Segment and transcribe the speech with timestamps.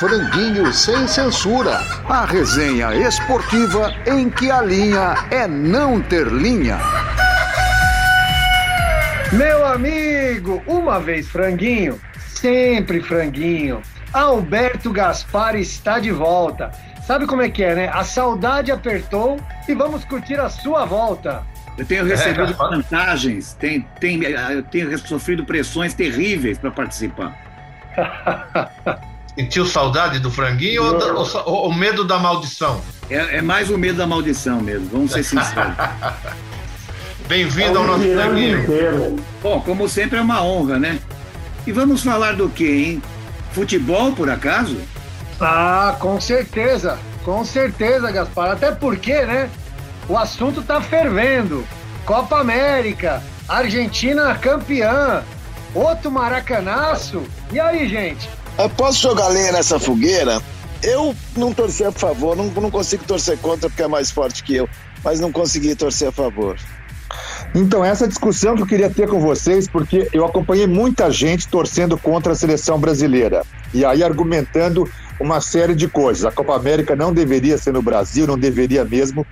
[0.00, 1.76] Franguinho Sem Censura.
[2.08, 6.78] A resenha esportiva em que a linha é não ter linha.
[9.30, 13.82] Meu amigo, uma vez franguinho, sempre franguinho.
[14.10, 16.70] Alberto Gaspar está de volta.
[17.06, 17.90] Sabe como é que é, né?
[17.92, 19.38] A saudade apertou
[19.68, 21.42] e vamos curtir a sua volta.
[21.76, 27.38] Eu tenho recebido é, vantagens, tem, tem, eu tenho sofrido pressões terríveis para participar.
[29.40, 32.78] Sentiu saudade do franguinho ou, ou, ou, medo da maldição?
[33.08, 35.74] É, é, mais o medo da maldição mesmo, vamos ser sinceros.
[37.26, 39.18] Bem-vindo ao nosso franguinho.
[39.42, 40.98] Bom, como sempre é uma honra, né?
[41.66, 43.02] E vamos falar do que, hein?
[43.52, 44.76] Futebol, por acaso?
[45.40, 48.50] Ah, com certeza, com certeza, Gaspar.
[48.50, 49.48] Até porque, né?
[50.06, 51.66] O assunto tá fervendo.
[52.04, 55.24] Copa América, Argentina campeã,
[55.74, 57.22] outro maracanaço.
[57.50, 58.28] E aí, gente?
[58.58, 60.40] Eu posso jogar lenha nessa fogueira?
[60.82, 64.56] Eu não torci a favor, não, não consigo torcer contra porque é mais forte que
[64.56, 64.68] eu,
[65.04, 66.56] mas não consegui torcer a favor.
[67.54, 71.98] Então, essa discussão que eu queria ter com vocês, porque eu acompanhei muita gente torcendo
[71.98, 73.42] contra a seleção brasileira.
[73.74, 76.24] E aí argumentando uma série de coisas.
[76.24, 79.26] A Copa América não deveria ser no Brasil, não deveria mesmo,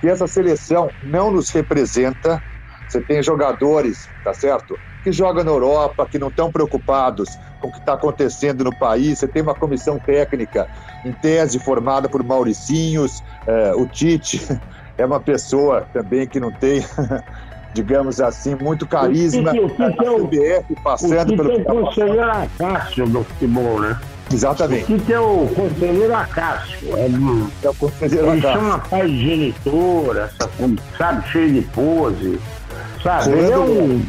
[0.00, 2.42] que essa seleção não nos representa.
[2.88, 4.78] Você tem jogadores, tá certo?
[5.02, 7.28] Que jogam na Europa, que não estão preocupados
[7.64, 9.18] com o que está acontecendo no país.
[9.18, 10.68] Você tem uma comissão técnica,
[11.04, 14.40] em tese, formada por Mauricinhos, eh, o Tite
[14.98, 16.84] é uma pessoa também que não tem
[17.74, 19.50] digamos assim, muito carisma.
[19.50, 21.52] O que, o o CBF passando o pelo.
[21.52, 23.98] O que é o conselheiro Acácio do futebol, né?
[24.32, 24.94] Exatamente.
[24.94, 26.96] O que é o conselheiro Acácio?
[26.96, 28.60] É, do, é o conselheiro Eles Acácio.
[28.60, 30.30] são uma paz genitora,
[30.96, 32.40] sabe, cheio de pose.
[33.02, 33.32] Sabe?
[33.32, 34.04] Ele é um.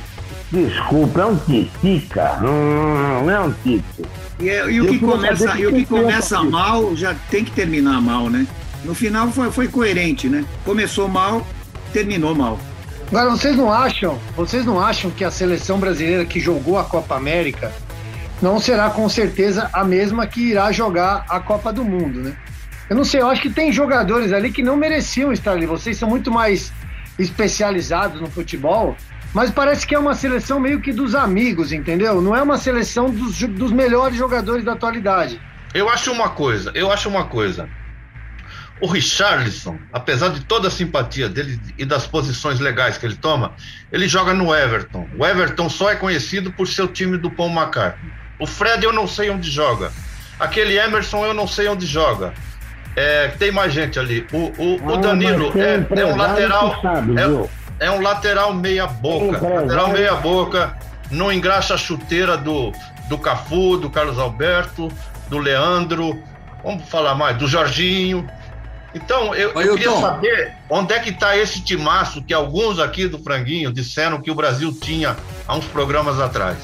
[0.55, 2.37] Desculpa, é um titica.
[2.41, 4.07] Não, não é um tico.
[4.39, 8.01] E, é, e, o que começa, e o que começa mal já tem que terminar
[8.01, 8.47] mal, né?
[8.85, 10.45] No final foi, foi coerente, né?
[10.63, 11.45] Começou mal,
[11.91, 12.57] terminou mal.
[13.09, 17.15] Agora, vocês não acham, vocês não acham que a seleção brasileira que jogou a Copa
[17.15, 17.73] América
[18.41, 22.33] não será com certeza a mesma que irá jogar a Copa do Mundo, né?
[22.89, 25.65] Eu não sei, eu acho que tem jogadores ali que não mereciam estar ali.
[25.65, 26.71] Vocês são muito mais
[27.19, 28.95] especializados no futebol,
[29.35, 32.21] mas parece que é uma seleção meio que dos amigos, entendeu?
[32.21, 35.41] Não é uma seleção dos, dos melhores jogadores da atualidade.
[35.73, 37.67] Eu acho uma coisa, eu acho uma coisa.
[38.79, 43.51] O Richarlison, apesar de toda a simpatia dele e das posições legais que ele toma,
[43.91, 45.05] ele joga no Everton.
[45.17, 48.13] O Everton só é conhecido por ser o time do Paul McCartney.
[48.39, 49.91] O Fred eu não sei onde joga.
[50.39, 52.33] Aquele Emerson eu não sei onde joga.
[52.95, 54.25] É, tem mais gente ali.
[54.31, 56.81] O, o, o ah, Danilo é, é, um lateral.
[56.81, 59.39] Sabe, é, é, um lateral meia boca.
[59.41, 60.77] Lateral meia boca.
[61.11, 62.71] Não engraxa a chuteira do,
[63.07, 64.91] do Cafu, do Carlos Alberto,
[65.29, 66.21] do Leandro.
[66.63, 68.27] Vamos falar mais, do Jorginho.
[68.93, 73.19] Então, eu, eu queria saber onde é que está esse timaço que alguns aqui do
[73.19, 76.57] Franguinho disseram que o Brasil tinha há uns programas atrás.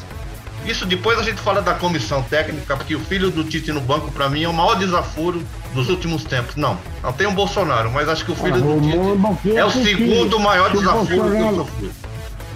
[0.65, 4.11] Isso depois a gente fala da comissão técnica, porque o filho do Tite no banco,
[4.11, 5.41] para mim, é o maior desaforo
[5.73, 6.55] dos últimos tempos.
[6.55, 9.71] Não, não tem o Bolsonaro, mas acho que o filho ah, do Tite é o
[9.71, 11.91] segundo maior desaforo que eu sofri.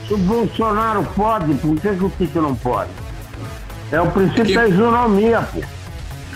[0.08, 2.92] Se o Bolsonaro pode, por que, que o Tite não pode?
[3.92, 4.54] É o princípio que...
[4.54, 5.62] da isonomia, pô.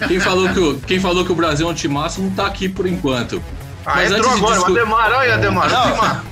[0.08, 2.70] Quem falou, que o, quem falou que o Brasil é um timaço não tá aqui
[2.70, 3.44] por enquanto.
[3.86, 4.72] Ah, mas entrou agora, discu...
[4.72, 6.24] o Ademar, olha Ademar, Ademar.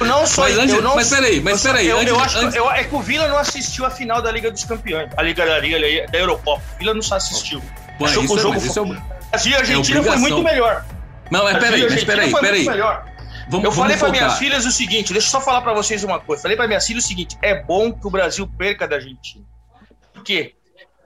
[0.00, 1.86] Não só mas, antes, não, mas peraí, mas peraí.
[1.86, 2.54] Eu, eu acho antes...
[2.54, 5.46] eu, é que o Vila não assistiu a final da Liga dos Campeões, a Liga
[5.46, 5.78] da Liga
[6.10, 6.62] da Eurocopa.
[6.74, 7.62] O Vila não só assistiu.
[7.98, 8.96] Pô, Achou que o jogo foi...
[8.96, 9.16] é...
[9.32, 10.84] A Argentina é foi muito melhor.
[11.30, 12.66] Não, mas peraí, mas peraí, peraí.
[13.48, 16.18] Vamos, eu falei para minhas filhas o seguinte, deixa eu só falar para vocês uma
[16.18, 16.42] coisa.
[16.42, 19.44] Falei para minhas filhas o seguinte: é bom que o Brasil perca da Argentina.
[20.12, 20.54] Por quê?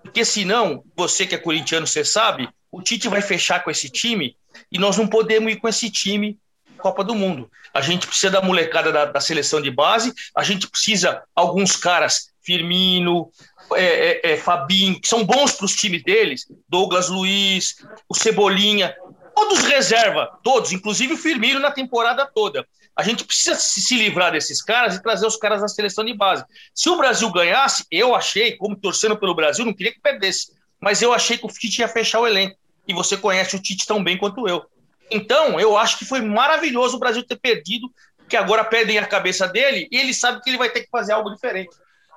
[0.03, 4.37] Porque senão, você que é corintiano, você sabe, o Tite vai fechar com esse time
[4.73, 6.39] e nós não podemos ir com esse time
[6.81, 7.51] Copa do Mundo.
[7.73, 12.31] A gente precisa da molecada da, da seleção de base, a gente precisa alguns caras,
[12.43, 13.31] Firmino,
[13.75, 17.77] é, é, é, Fabinho, que são bons para os times deles, Douglas Luiz,
[18.09, 18.95] o Cebolinha,
[19.35, 22.67] todos reserva, todos, inclusive o Firmino na temporada toda.
[22.97, 26.45] A gente precisa se livrar desses caras e trazer os caras da seleção de base.
[26.75, 31.01] Se o Brasil ganhasse, eu achei, como torcendo pelo Brasil, não queria que perdesse, mas
[31.01, 32.57] eu achei que o Tite ia fechar o elenco.
[32.89, 34.65] E você conhece o Tite tão bem quanto eu.
[35.11, 37.91] Então, eu acho que foi maravilhoso o Brasil ter perdido,
[38.29, 41.13] que agora perdem a cabeça dele e ele sabe que ele vai ter que fazer
[41.13, 41.71] algo diferente.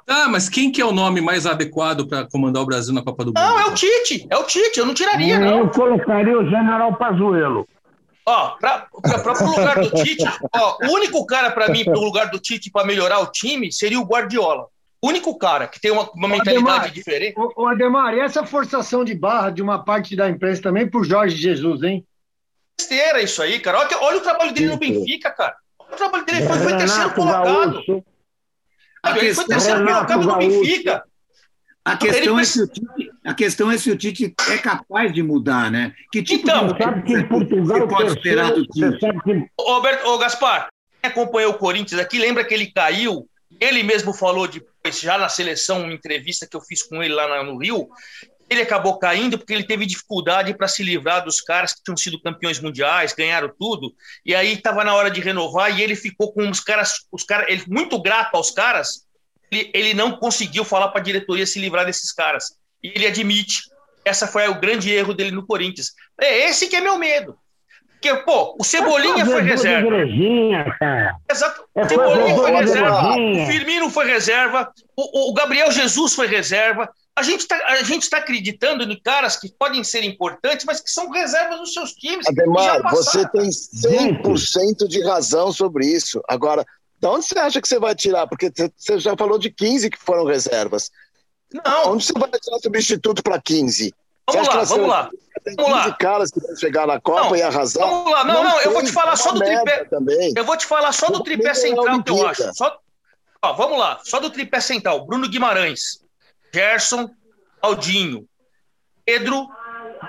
[0.07, 3.23] Ah, mas quem que é o nome mais adequado para comandar o Brasil na Copa
[3.23, 3.39] do Mundo?
[3.39, 4.27] Não, é o Tite.
[4.29, 4.79] É o Tite.
[4.79, 5.59] Eu não tiraria, não.
[5.59, 7.65] Eu colocaria o General Pazuello.
[8.25, 10.25] Ó, para o lugar do Tite,
[10.55, 13.71] ó, o único cara para mim, para o lugar do Tite, para melhorar o time,
[13.71, 14.67] seria o Guardiola.
[15.01, 17.33] O único cara que tem uma, uma mentalidade Ademar, diferente.
[17.37, 21.03] O, o Ademar, e essa forçação de barra de uma parte da imprensa também por
[21.03, 22.05] Jorge Jesus, hein?
[22.77, 23.79] Besteira isso aí, cara.
[23.79, 25.55] Olha, olha o trabalho dele no Benfica, cara.
[25.79, 27.83] O trabalho dele foi, foi terceiro colocado.
[29.15, 31.03] Ele foi terceiro colocado no Benfica.
[31.85, 35.21] A questão, é se o Tite, a questão é se o Tite é capaz de
[35.21, 35.93] mudar, né?
[36.13, 38.99] Que tipo então, de sabe que em Portugal pode esperar do Tite?
[38.99, 39.45] Que...
[39.59, 40.69] Roberto, ô Gaspar,
[41.01, 43.27] quem acompanhou o Corinthians aqui, lembra que ele caiu?
[43.59, 47.43] Ele mesmo falou depois, já na seleção, uma entrevista que eu fiz com ele lá
[47.43, 47.89] no Rio,
[48.53, 52.21] ele acabou caindo porque ele teve dificuldade para se livrar dos caras que tinham sido
[52.21, 53.93] campeões mundiais, ganharam tudo,
[54.25, 57.47] e aí estava na hora de renovar e ele ficou com os caras, os caras,
[57.49, 59.05] ele muito grato aos caras,
[59.51, 62.55] ele, ele não conseguiu falar para a diretoria se livrar desses caras.
[62.83, 63.71] E ele admite.
[64.03, 65.93] Essa foi o grande erro dele no Corinthians.
[66.19, 67.37] É esse que é meu medo.
[67.93, 69.89] Porque, pô, o Cebolinha foi reserva.
[71.31, 71.63] Exato.
[71.73, 73.15] O Cebolinha foi reserva.
[73.15, 74.73] O Firmino foi reserva.
[74.93, 76.89] O, o Gabriel Jesus foi reserva.
[77.15, 77.59] A gente está
[78.09, 82.25] tá acreditando em caras que podem ser importantes, mas que são reservas dos seus times.
[82.27, 86.21] Ademar, você tem 100% de razão sobre isso.
[86.27, 86.65] Agora,
[86.99, 88.25] de onde você acha que você vai tirar?
[88.27, 90.89] Porque você já falou de 15 que foram reservas.
[91.53, 91.91] Não.
[91.91, 93.93] Onde você vai tirar substituto para 15?
[94.31, 95.09] Vamos lá, vamos lá.
[95.43, 95.93] Tem 15 lá.
[95.93, 97.85] caras que vão chegar na Copa não, e arrasar.
[97.87, 99.83] Vamos lá, não, não, não eu vou te falar só do tripé.
[99.85, 100.33] Também.
[100.35, 102.53] Eu vou te falar só do tripé central que eu acho.
[102.53, 102.79] Só...
[103.41, 105.05] Ó, vamos lá, só do tripé central.
[105.05, 106.02] Bruno Guimarães,
[106.53, 107.09] Gerson,
[107.61, 108.27] Aldinho,
[109.05, 109.47] Pedro,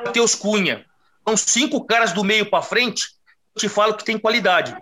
[0.05, 0.85] Matheus Cunha.
[1.27, 3.09] São cinco caras do meio para frente.
[3.55, 4.77] Eu te falo que tem qualidade.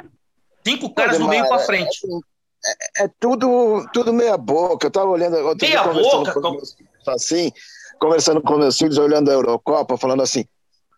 [0.67, 2.01] Cinco caras do meio para frente.
[2.65, 4.87] É, é, é, tudo, tudo meia boca.
[4.87, 5.37] Eu tava olhando.
[5.37, 6.33] Eu meia boca?
[6.33, 6.77] Com meus,
[7.07, 7.53] assim,
[8.01, 10.45] conversando com meus filhos, olhando a Eurocopa, falando assim: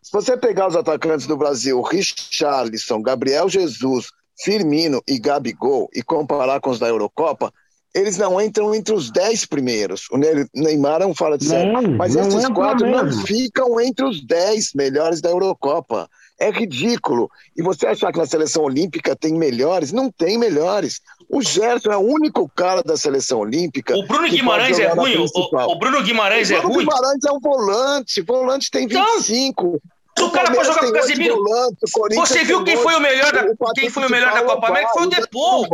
[0.03, 4.09] se você pegar os atacantes do Brasil, Richarlison, Gabriel Jesus,
[4.43, 7.53] Firmino e Gabigol, e comparar com os da Eurocopa,
[7.95, 10.09] eles não entram entre os dez primeiros.
[10.11, 10.19] O
[10.53, 13.05] Neymar não fala de sério, mas esses quatro mesmo.
[13.05, 16.09] não ficam entre os dez melhores da Eurocopa.
[16.37, 17.31] É ridículo.
[17.57, 19.93] E você achar que na seleção olímpica tem melhores?
[19.93, 21.01] Não tem melhores.
[21.31, 23.97] O Gerson é o único cara da seleção olímpica.
[23.97, 25.17] O Bruno Guimarães é ruim.
[25.17, 26.83] O, o, Bruno Guimarães o Bruno é ruim.
[26.83, 28.23] O Bruno Guimarães é um volante.
[28.23, 29.81] Volante tem 25.
[30.11, 31.37] Então, o cara pode jogar com o Casemiro.
[31.37, 31.77] Volante,
[32.15, 33.45] você viu quem foi o melhor da,
[33.75, 34.93] quem foi o melhor da Copa América?
[34.93, 35.69] Foi o Depou.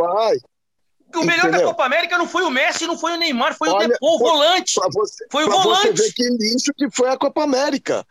[1.15, 1.61] O melhor Entendeu?
[1.61, 4.15] da Copa América não foi o Messi, não foi o Neymar, foi Olha, o Depou,
[4.15, 4.75] o volante.
[4.93, 5.97] Você, foi o volante.
[5.97, 8.07] Você ver que lixo que foi a Copa América.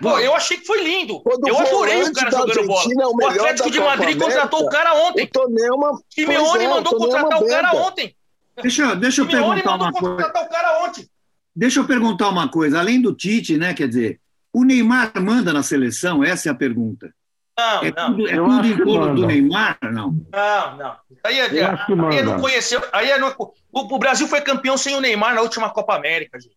[0.00, 1.20] Pô, eu achei que foi lindo.
[1.20, 2.92] Quando eu adorei o cara jogando bola.
[2.92, 5.24] É o, o Atlético de Madrid América, contratou o cara ontem.
[5.24, 8.16] O Tonelma, Simeone é, mandou contratar o cara ontem.
[8.62, 10.28] Deixa, deixa eu perguntar uma coisa.
[10.28, 11.08] o cara ontem.
[11.56, 12.78] Deixa eu perguntar uma coisa.
[12.78, 13.74] Além do Tite, né?
[13.74, 14.20] Quer dizer,
[14.52, 16.22] o Neymar manda na seleção?
[16.22, 17.12] Essa é a pergunta.
[17.56, 18.10] Não, é não.
[18.10, 20.16] Tudo, é tudo em torno do Neymar, não?
[20.32, 20.96] Não, não.
[21.22, 22.82] Aí, é, aí não conheceu.
[22.92, 26.40] Aí é, não, o, o Brasil foi campeão sem o Neymar na última Copa América,
[26.40, 26.54] gente.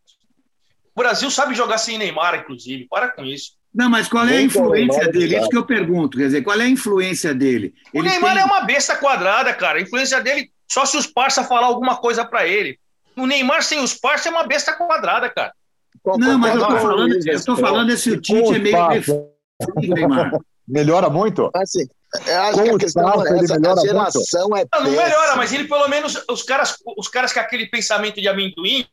[0.96, 2.88] O Brasil sabe jogar sem Neymar, inclusive.
[2.90, 3.52] Para com isso.
[3.74, 5.38] Não, mas qual é a influência dele?
[5.38, 6.18] Isso que eu pergunto.
[6.18, 7.76] Quer dizer, qual é a influência dele?
[7.94, 8.42] O Neymar tem...
[8.42, 9.78] é uma besta quadrada, cara.
[9.78, 12.80] A influência dele, só se os parça falar alguma coisa para ele.
[13.16, 15.54] O Neymar sem os parça é uma besta quadrada, cara.
[16.18, 19.30] Não, mas eu tô falando, eu tô falando esse o Tite é meio
[19.76, 20.32] Neymar.
[20.68, 21.50] Melhora muito?
[21.54, 21.88] Assim,
[22.26, 24.68] eu acho que a questão é essa, a geração muito?
[24.74, 28.20] é Não, não melhora, mas ele pelo menos, os caras, os caras com aquele pensamento
[28.20, 28.86] de amendoim,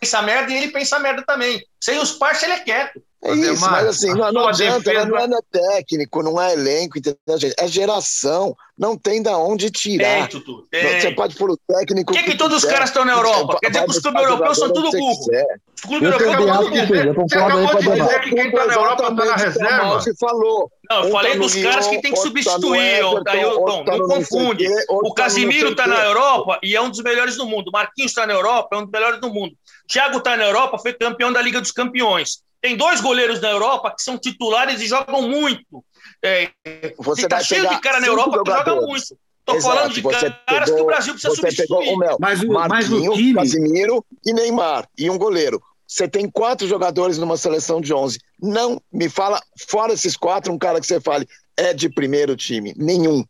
[0.00, 1.62] pensa merda e ele pensa merda também.
[1.80, 3.02] Sem os parceiros, ele é quieto.
[3.24, 5.06] É isso, mas assim, não, não adianta, defesa...
[5.06, 7.18] não é técnico, não é elenco, entendeu,
[7.58, 10.28] É geração, não tem da onde tirar.
[10.28, 11.00] Tem, Tutu, tem.
[11.00, 12.12] Você pode pôr o técnico.
[12.12, 13.58] Por que, que, todos os caras estão na Europa?
[13.60, 15.10] Quer dizer que os clubes europeus são tudo burro.
[15.10, 17.28] Os clubes europeus são tudo burro.
[17.28, 19.94] Você acabou de dizer que quem está na Europa está na reserva.
[19.94, 20.70] Você falou.
[20.88, 23.84] Não, eu falei dos caras que tem que substituir, Ailton.
[23.84, 24.64] Não confunde.
[24.88, 27.68] O Casimiro está na Europa e é um dos melhores do mundo.
[27.68, 29.54] O Marquinhos está na Europa, é um dos melhores do mundo.
[29.88, 32.46] Thiago está na Europa, foi campeão da Liga dos Campeões.
[32.60, 35.84] Tem dois goleiros na Europa que são titulares e jogam muito.
[36.22, 36.50] É,
[36.98, 39.16] você tá cheio de cara na Europa que joga muito.
[39.48, 41.68] Estou falando de caras pegou, que o Brasil precisa você substituir.
[41.68, 43.34] Pegou o Mel, mas o, mas o time...
[43.34, 45.62] Casimiro e Neymar, e um goleiro.
[45.86, 48.18] Você tem quatro jogadores numa seleção de 11.
[48.42, 52.74] Não me fala, fora esses quatro, um cara que você fale é de primeiro time.
[52.76, 53.24] Nenhum.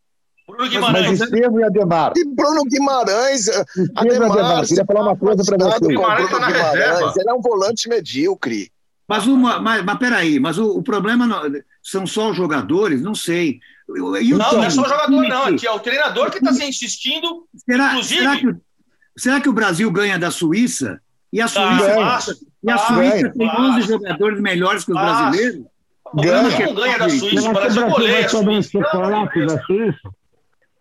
[0.49, 1.07] Bruno Guimarães.
[1.07, 2.13] Mas Estevam e Ademar.
[2.17, 3.49] E Bruno Guimarães.
[3.95, 5.79] Ademar, Ademar queria falar uma coisa para você.
[5.79, 8.73] Bruno Guimarães, tá Guimarães, ele é um volante medíocre.
[9.09, 11.43] Mas, uma, mas, mas peraí, mas o, o problema não,
[11.83, 13.01] são só os jogadores?
[13.01, 13.59] Não sei.
[13.89, 15.45] não, não é só o jogador, não.
[15.45, 17.49] Aqui é o treinador que está se insistindo.
[17.57, 18.21] Será, inclusive...
[18.21, 18.55] será, que,
[19.17, 21.01] será que o Brasil ganha da Suíça?
[21.33, 25.67] E a Suíça, e a Suíça tem 11 jogadores melhores que os brasileiros?
[26.13, 28.29] O Brasil não ganha da Suíça, o Brasil goleia
[29.61, 30.11] Suíça.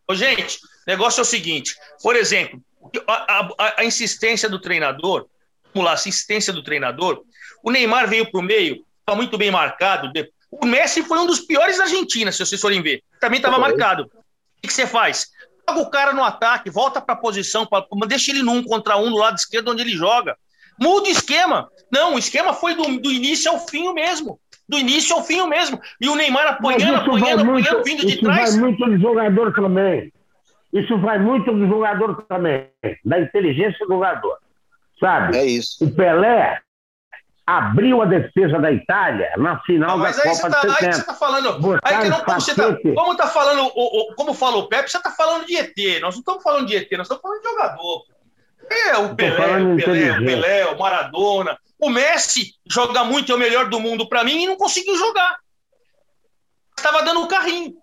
[0.10, 2.62] Ô, gente, o negócio é o seguinte: por exemplo,
[3.08, 5.28] a, a, a insistência do treinador,
[5.74, 7.24] vamos lá, a insistência do treinador,
[7.68, 10.10] o Neymar veio para o meio, está muito bem marcado.
[10.50, 13.04] O Messi foi um dos piores da Argentina, se vocês forem ver.
[13.20, 14.04] Também estava marcado.
[14.04, 15.28] O que você faz?
[15.68, 19.10] Joga o cara no ataque, volta para a posição, pra, deixa ele num contra um
[19.10, 20.38] do lado esquerdo onde ele joga.
[20.80, 21.70] Muda o esquema.
[21.92, 24.40] Não, o esquema foi do, do início ao fim o mesmo.
[24.70, 25.78] Do início ao fim o mesmo.
[26.00, 28.52] E o Neymar apanhando, apanhando, muito, apanhando, vindo de trás.
[28.52, 30.14] Isso vai muito do jogador também.
[30.72, 32.70] Isso vai muito do jogador também.
[33.04, 34.38] Da inteligência do jogador.
[35.02, 35.38] Sabe?
[35.38, 35.84] É isso.
[35.84, 36.62] O Pelé
[37.48, 40.86] abriu a defesa da Itália na final da Copa tá, de 70.
[40.86, 44.16] Aí você tá falando, aí que não, como, você tá, como tá falando, o, o,
[44.16, 46.02] como fala o Pepe, você tá falando de ET.
[46.02, 48.04] Nós não estamos falando de ET, nós estamos falando de jogador.
[48.70, 51.58] É, o Pelé, o Pelé, o Pelé, o Maradona.
[51.80, 55.38] O Messi joga muito, é o melhor do mundo para mim e não conseguiu jogar.
[56.78, 57.74] Estava dando um carrinho.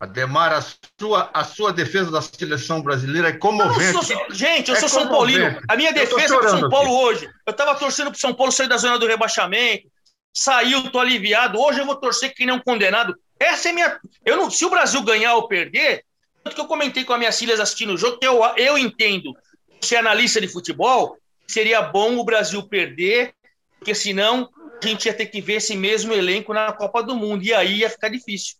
[0.00, 0.64] Ademar, a
[0.98, 3.94] sua, a sua defesa da seleção brasileira é comovente.
[3.94, 5.60] Eu sou, gente, eu é sou São Paulino.
[5.68, 7.04] A minha defesa pro São Paulo aqui.
[7.04, 7.30] hoje.
[7.46, 9.86] Eu estava torcendo pro São Paulo sair da zona do rebaixamento.
[10.32, 11.60] Saiu, tô aliviado.
[11.60, 13.14] Hoje eu vou torcer que nem um condenado.
[13.38, 14.00] Essa é minha.
[14.24, 16.02] Eu não, se o Brasil ganhar ou perder,
[16.42, 19.36] tanto que eu comentei com as minhas filhas assistindo o jogo, que eu, eu entendo,
[19.82, 23.34] ser analista de futebol, seria bom o Brasil perder,
[23.78, 24.48] porque senão
[24.82, 27.44] a gente ia ter que ver esse mesmo elenco na Copa do Mundo.
[27.44, 28.59] E aí ia ficar difícil.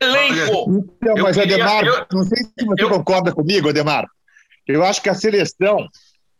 [0.00, 0.84] Elenco!
[1.02, 4.06] Então, mas, queria, Ademar, eu, não sei se você eu, concorda comigo, Ademar.
[4.66, 5.88] Eu acho que a seleção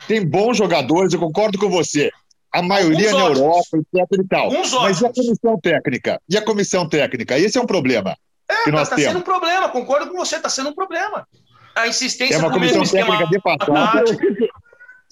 [0.07, 2.11] tem bons jogadores, eu concordo com você.
[2.53, 4.49] A maioria na Europa, etc e tal.
[4.49, 6.21] Uns mas e a comissão técnica?
[6.29, 7.39] E a comissão técnica?
[7.39, 8.17] Esse é um problema.
[8.49, 9.13] É, que nós tá temos.
[9.13, 11.27] sendo um problema, concordo com você, está sendo um problema.
[11.75, 14.19] A insistência é uma comissão técnica de passagem.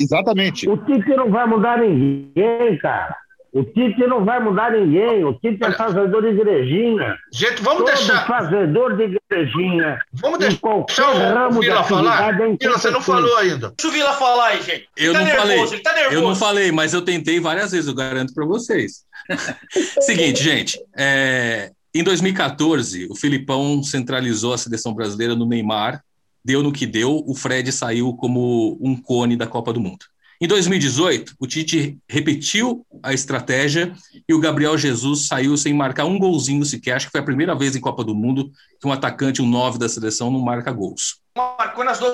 [0.01, 0.69] Exatamente.
[0.69, 3.17] O Tite não vai mudar ninguém, cara.
[3.55, 5.25] O Tite não vai mudar ninguém.
[5.25, 7.17] O Tite é fazedor de igrejinha.
[7.33, 8.27] Gente, vamos Todo deixar.
[8.27, 10.01] fazedor de igrejinha.
[10.13, 10.85] Vamos deixar o
[11.19, 12.35] ramo Vila falar.
[12.35, 13.73] É Vila, você não falou ainda.
[13.77, 14.89] Deixa o Vila falar aí, gente.
[14.97, 15.83] Eu tá não nervoso, falei.
[15.83, 19.05] Tá eu não falei, mas eu tentei várias vezes, eu garanto para vocês.
[20.01, 20.81] Seguinte, gente.
[20.97, 21.71] É...
[21.95, 26.03] Em 2014, o Filipão centralizou a seleção brasileira no Neymar,
[26.45, 30.05] deu no que deu, o Fred saiu como um cone da Copa do Mundo.
[30.45, 33.95] Em 2018, o Tite repetiu a estratégia
[34.29, 36.97] e o Gabriel Jesus saiu sem marcar um golzinho sequer.
[36.97, 39.79] Acho que foi a primeira vez em Copa do Mundo que um atacante, um 9
[39.79, 41.19] da seleção, não marca gols.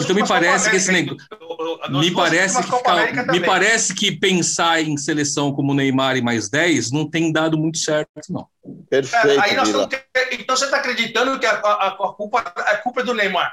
[0.01, 1.27] Então me parece que esse negócio.
[1.91, 6.93] Me parece que, ficar, me parece que pensar em seleção como Neymar e mais 10
[6.93, 8.47] não tem dado muito certo, não.
[8.89, 9.43] Perfeito.
[10.15, 13.53] É, então você está acreditando que a, a, a, culpa, a culpa é do Neymar?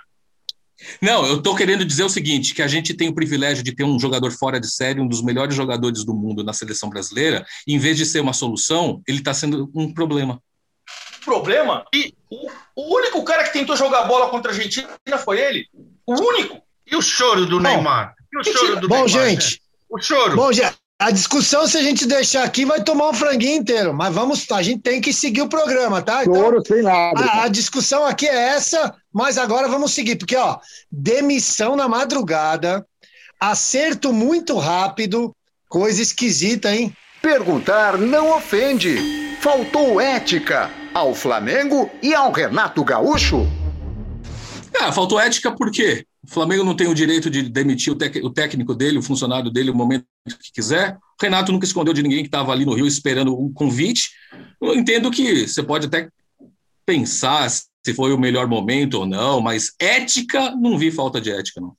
[1.02, 3.84] Não, eu estou querendo dizer o seguinte: que a gente tem o privilégio de ter
[3.84, 7.74] um jogador fora de série, um dos melhores jogadores do mundo na seleção brasileira, e
[7.74, 10.42] em vez de ser uma solução, ele está sendo um problema.
[11.26, 11.86] Problema?
[11.94, 15.68] E o, o, único cara que tentou jogar bola contra a Argentina foi ele.
[16.06, 16.62] O único.
[16.90, 18.16] E o choro do Bom, Neymar?
[18.32, 19.52] E o choro do Bom, Neymar, gente.
[19.52, 19.58] Né?
[19.90, 20.36] O choro.
[20.36, 20.78] Bom, gente.
[21.00, 23.94] A discussão, se a gente deixar aqui, vai tomar um franguinho inteiro.
[23.94, 26.24] Mas vamos, a gente tem que seguir o programa, tá?
[26.24, 27.24] Então, Choro sem nada.
[27.24, 30.60] A, a, discussão aqui é essa, mas agora vamos seguir, porque, ó,
[30.92, 32.86] demissão na madrugada,
[33.40, 35.36] acerto muito rápido,
[35.68, 36.96] coisa esquisita, hein?
[37.20, 38.96] Perguntar não ofende.
[39.42, 43.48] Faltou ética ao Flamengo e ao Renato Gaúcho?
[44.80, 46.06] Ah, faltou ética por quê?
[46.24, 49.72] O Flamengo não tem o direito de demitir o, o técnico dele, o funcionário dele,
[49.72, 50.96] o momento que quiser.
[50.96, 54.12] O Renato nunca escondeu de ninguém que estava ali no Rio esperando um convite.
[54.62, 56.08] Eu entendo que você pode até
[56.86, 57.48] pensar
[57.88, 61.74] se foi o melhor momento ou não, mas ética, não vi falta de ética, não.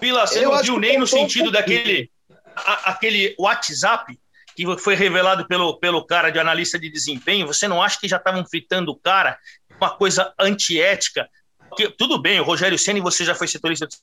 [0.00, 2.10] Vila, você Eu não viu nem no sentido daquele
[2.56, 4.18] a, aquele WhatsApp
[4.56, 7.46] que foi revelado pelo, pelo cara de analista de desempenho?
[7.46, 9.38] Você não acha que já estavam fritando o cara?
[9.80, 11.28] Uma coisa antiética?
[11.68, 13.96] Porque, tudo bem, o Rogério Senna, você já foi setorista de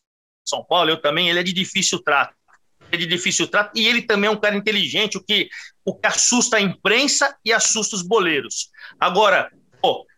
[0.47, 2.33] São Paulo, eu também, ele é de difícil trato.
[2.93, 5.49] É de difícil trato e ele também é um cara inteligente, o que,
[5.83, 8.69] o que assusta a imprensa e assusta os boleiros.
[8.97, 9.51] Agora,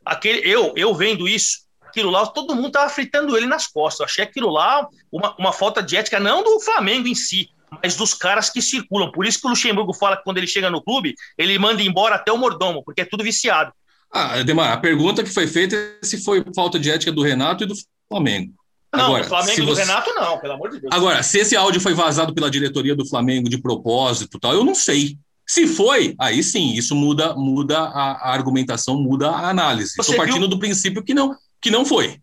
[0.06, 4.00] aquele, eu, eu vendo isso, aquilo lá, todo mundo tava fritando ele nas costas.
[4.00, 7.50] Eu achei aquilo lá uma, uma falta de ética, não do Flamengo em si,
[7.84, 9.12] mas dos caras que circulam.
[9.12, 12.16] Por isso que o Luxemburgo fala que quando ele chega no clube, ele manda embora
[12.16, 13.72] até o mordomo, porque é tudo viciado.
[14.12, 17.64] Ah, Demar, a pergunta que foi feita é se foi falta de ética do Renato
[17.64, 17.76] e do
[18.10, 18.54] Flamengo.
[18.94, 20.94] Não, Agora, do Flamengo e do Renato não, pelo amor de Deus.
[20.94, 24.76] Agora, se esse áudio foi vazado pela diretoria do Flamengo de propósito tal, eu não
[24.76, 25.18] sei.
[25.52, 29.96] Se foi, aí sim, isso muda, muda a, a argumentação, muda a análise.
[30.00, 30.48] Estou partindo viu...
[30.48, 32.22] do princípio que não, que não foi.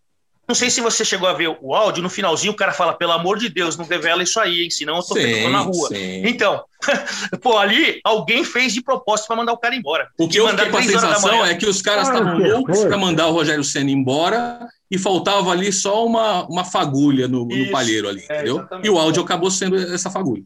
[0.49, 3.13] Não sei se você chegou a ver o áudio, no finalzinho o cara fala, pelo
[3.13, 4.71] amor de Deus, não revela isso aí, hein?
[4.71, 5.89] Senão eu tô sim, na rua.
[5.89, 6.23] Sim.
[6.27, 6.65] Então,
[7.43, 10.09] pô, ali alguém fez de propósito para mandar o cara embora.
[10.19, 12.97] O que eu fiquei com a sensação é que os caras estavam ah, loucos para
[12.97, 18.09] mandar o Rogério Senna embora e faltava ali só uma, uma fagulha no, no palheiro
[18.09, 18.67] ali, é, entendeu?
[18.83, 20.45] E o áudio acabou sendo essa fagulha.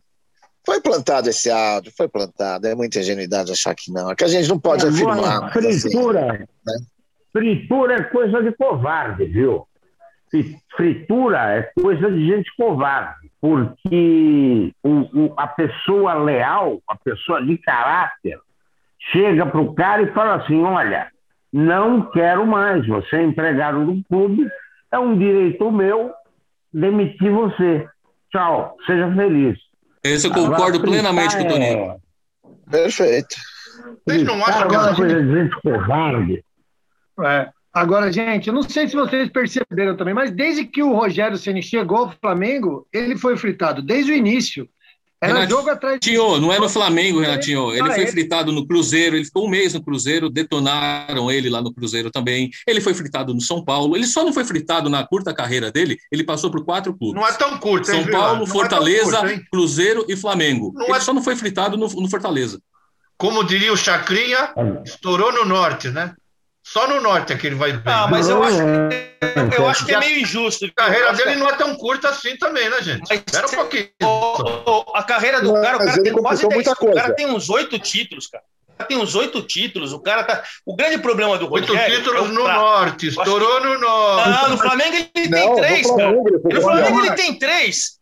[0.65, 2.67] Foi plantado esse áudio, foi plantado.
[2.67, 4.11] É muita ingenuidade achar que não.
[4.11, 5.53] É que a gente não pode afirmar.
[5.53, 6.79] Fritura, assim, né?
[7.33, 9.67] fritura é coisa de covarde, viu?
[10.75, 17.59] fritura é coisa de gente covarde, porque o, o, a pessoa leal, a pessoa de
[17.59, 18.39] caráter,
[19.11, 21.09] chega para o cara e fala assim: olha,
[21.53, 24.49] não quero mais, você é empregado do clube,
[24.91, 26.13] é um direito meu
[26.73, 27.87] demitir você.
[28.31, 29.59] Tchau, seja feliz.
[30.05, 31.91] Esse eu concordo Agora, plenamente com o Toninho.
[31.91, 31.97] É...
[32.71, 33.37] Perfeito.
[34.07, 36.45] Vocês não acham que é coisa de gente covarde?
[37.21, 37.49] É.
[37.73, 41.63] Agora, gente, eu não sei se vocês perceberam também, mas desde que o Rogério Ceni
[41.63, 44.69] chegou ao Flamengo, ele foi fritado desde o início.
[45.23, 46.17] Era Renatinho, jogo atrás de...
[46.17, 47.73] não é no Flamengo, Renatinho.
[47.73, 51.73] Ele foi fritado no Cruzeiro, ele ficou um mês no Cruzeiro, detonaram ele lá no
[51.73, 52.51] Cruzeiro também.
[52.67, 53.95] Ele foi fritado no São Paulo.
[53.95, 57.15] Ele só não foi fritado na curta carreira dele, ele passou por quatro clubes.
[57.15, 60.73] Não é tão curto, São Paulo, Fortaleza, é curto, Cruzeiro e Flamengo.
[60.75, 61.01] Não ele é...
[61.01, 62.61] só não foi fritado no, no Fortaleza.
[63.17, 64.53] Como diria o Chacrinha,
[64.85, 66.17] estourou no norte, né?
[66.73, 67.93] Só no norte é que ele vai bem.
[67.93, 68.57] Ah, mas eu acho,
[69.59, 70.65] eu acho que é meio injusto.
[70.65, 73.03] A carreira dele não é tão curta assim também, né, gente?
[73.11, 73.89] Mas, Espera um pouquinho.
[74.03, 77.79] O, a carreira do cara, o cara tem quase 10, O cara tem uns oito
[77.79, 78.43] títulos, cara.
[78.89, 80.43] Tem uns oito títulos, o cara tá.
[80.65, 81.75] O grande problema do Rogério.
[81.75, 83.67] Oito títulos é no norte, estourou que...
[83.67, 84.31] no norte.
[84.31, 86.13] Não, no Flamengo ele tem não, três, cara.
[86.13, 88.01] No Flamengo ele tem três.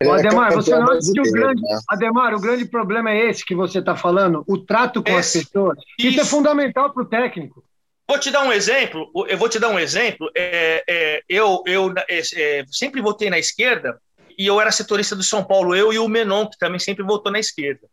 [0.00, 1.78] O Ademar, você não acha que o grande, né?
[1.88, 5.44] Ademar, o grande problema é esse que você está falando, o trato com esse, as
[5.44, 5.78] pessoas.
[5.98, 7.64] Isso, isso é fundamental para o técnico.
[8.08, 9.10] Vou te dar um exemplo.
[9.28, 10.30] Eu vou te dar um exemplo.
[10.36, 14.00] É, é, eu eu é, é, sempre votei na esquerda
[14.36, 15.74] e eu era setorista do São Paulo.
[15.74, 17.88] Eu e o Menon que também sempre votou na esquerda.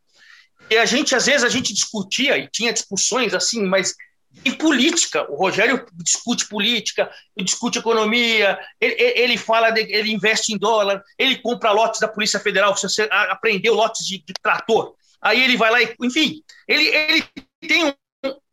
[0.70, 3.96] E a gente às vezes a gente discutia e tinha discussões assim, mas
[4.46, 5.30] em política.
[5.32, 8.60] O Rogério discute política, discute economia.
[8.80, 11.04] Ele, ele fala, de, ele investe em dólar.
[11.18, 12.76] Ele compra lotes da Polícia Federal.
[12.76, 14.94] Você aprendeu lotes de, de trator.
[15.22, 17.24] Aí ele vai lá e, enfim, ele, ele
[17.68, 17.94] tem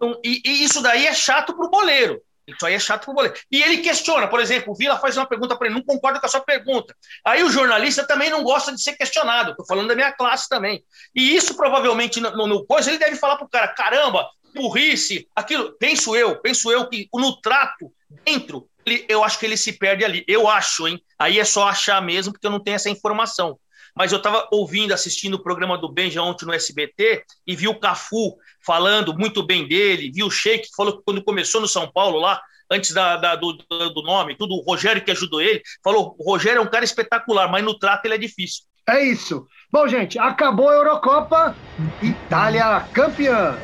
[0.00, 2.20] um e, e, isso daí é chato para o boleiro.
[2.46, 3.36] Isso aí é chato para o boleiro.
[3.50, 6.26] E ele questiona, por exemplo, o Vila faz uma pergunta para ele, não concordo com
[6.26, 6.94] a sua pergunta.
[7.24, 9.50] Aí o jornalista também não gosta de ser questionado.
[9.50, 10.84] Estou falando da minha classe também.
[11.14, 15.28] E isso provavelmente no, no, no coisa ele deve falar para o cara: caramba, burrice,
[15.34, 15.76] aquilo.
[15.78, 17.92] Penso eu, penso eu que no trato,
[18.24, 20.24] dentro, ele, eu acho que ele se perde ali.
[20.28, 21.02] Eu acho, hein?
[21.18, 23.58] Aí é só achar mesmo, porque eu não tenho essa informação
[23.96, 27.80] mas eu estava ouvindo, assistindo o programa do Benja ontem no SBT e vi o
[27.80, 31.90] Cafu falando muito bem dele, vi o Sheik, que falou que quando começou no São
[31.90, 36.14] Paulo lá, antes da, da do, do, nome, tudo, o Rogério que ajudou ele, falou,
[36.18, 38.64] o Rogério é um cara espetacular, mas no trato ele é difícil.
[38.88, 39.46] É isso.
[39.72, 41.56] Bom, gente, acabou a Eurocopa,
[42.02, 43.56] Itália campeã.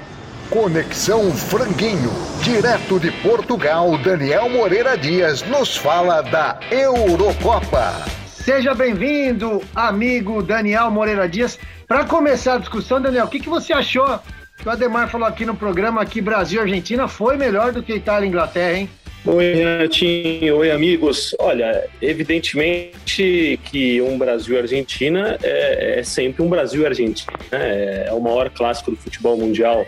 [0.51, 2.11] Conexão Franguinho,
[2.42, 8.22] direto de Portugal, Daniel Moreira Dias nos fala da Eurocopa.
[8.45, 11.57] Seja bem-vindo, amigo Daniel Moreira Dias.
[11.87, 14.19] Para começar a discussão, Daniel, o que, que você achou
[14.59, 17.95] que o Ademar falou aqui no programa que Brasil e Argentina foi melhor do que
[17.95, 18.91] Itália e Inglaterra, hein?
[19.25, 20.57] Oi, Renatinho.
[20.57, 21.37] Oi, amigos.
[21.39, 27.39] Olha, evidentemente que um Brasil e Argentina é, é sempre um Brasil e Argentina.
[27.53, 28.07] Né?
[28.09, 29.87] É o maior clássico do futebol mundial.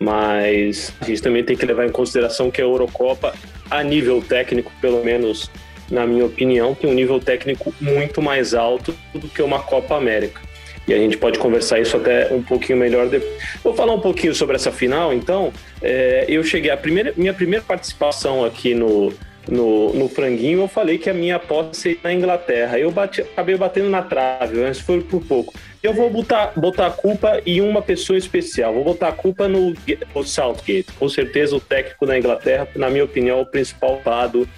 [0.00, 3.34] Mas a gente também tem que levar em consideração que a Eurocopa,
[3.68, 5.50] a nível técnico, pelo menos
[5.90, 10.40] na minha opinião, tem um nível técnico muito mais alto do que uma Copa América.
[10.86, 13.32] E a gente pode conversar isso até um pouquinho melhor depois.
[13.62, 15.52] Vou falar um pouquinho sobre essa final, então.
[15.82, 19.12] É, eu cheguei, a primeira, minha primeira participação aqui no,
[19.48, 22.78] no, no franguinho, eu falei que a minha aposta seria na Inglaterra.
[22.78, 25.54] Eu bati, acabei batendo na trave, mas foi por pouco.
[25.82, 28.74] Eu vou botar, botar a culpa em uma pessoa especial.
[28.74, 29.74] Vou botar a culpa no,
[30.14, 30.92] no Southgate.
[30.98, 34.48] Com certeza, o técnico da Inglaterra, na minha opinião, é o principal lado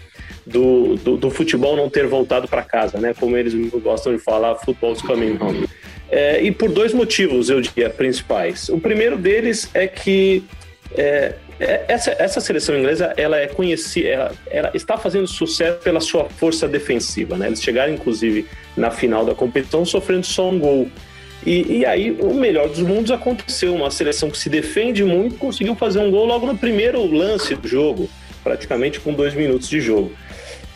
[0.47, 3.15] do, do, do futebol não ter voltado para casa, né?
[3.19, 5.69] Como eles gostam de falar, football's coming home.
[6.11, 8.69] É, e por dois motivos, eu diria, principais.
[8.69, 10.45] O primeiro deles é que
[10.95, 16.01] é, é essa, essa seleção inglesa ela é conhecida, ela, ela, está fazendo sucesso pela
[16.01, 17.37] sua força defensiva.
[17.37, 17.47] Né?
[17.47, 20.91] Eles chegaram, inclusive, na final da competição sofrendo só um gol.
[21.47, 23.75] E, e, aí, o melhor dos mundos aconteceu.
[23.75, 27.67] Uma seleção que se defende muito conseguiu fazer um gol logo no primeiro lance do
[27.67, 28.09] jogo,
[28.45, 30.13] praticamente com dois minutos de jogo.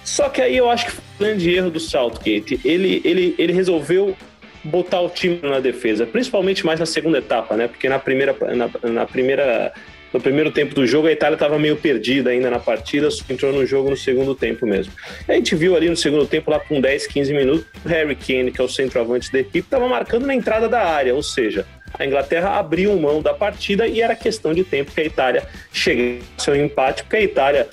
[0.06, 2.60] Só que aí eu acho que foi um grande erro do Southgate.
[2.64, 4.16] Ele, ele, ele resolveu
[4.62, 7.66] botar o time na defesa, principalmente mais na segunda etapa, né?
[7.66, 9.72] Porque na primeira, na, na primeira,
[10.12, 13.52] no primeiro tempo do jogo, a Itália estava meio perdida ainda na partida, só entrou
[13.52, 14.92] no jogo no segundo tempo mesmo.
[15.28, 18.52] A gente viu ali no segundo tempo, lá com 10, 15 minutos, o Harry Kane,
[18.52, 21.66] que é o centroavante da equipe, estava marcando na entrada da área, ou seja,
[21.98, 26.48] a Inglaterra abriu mão da partida e era questão de tempo que a Itália chegasse
[26.48, 27.68] ao empate, porque a Itália,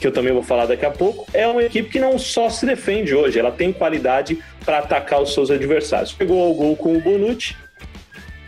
[0.00, 2.64] que eu também vou falar daqui a pouco, é uma equipe que não só se
[2.64, 6.12] defende hoje, ela tem qualidade para atacar os seus adversários.
[6.12, 7.54] Pegou o gol com o Bonucci,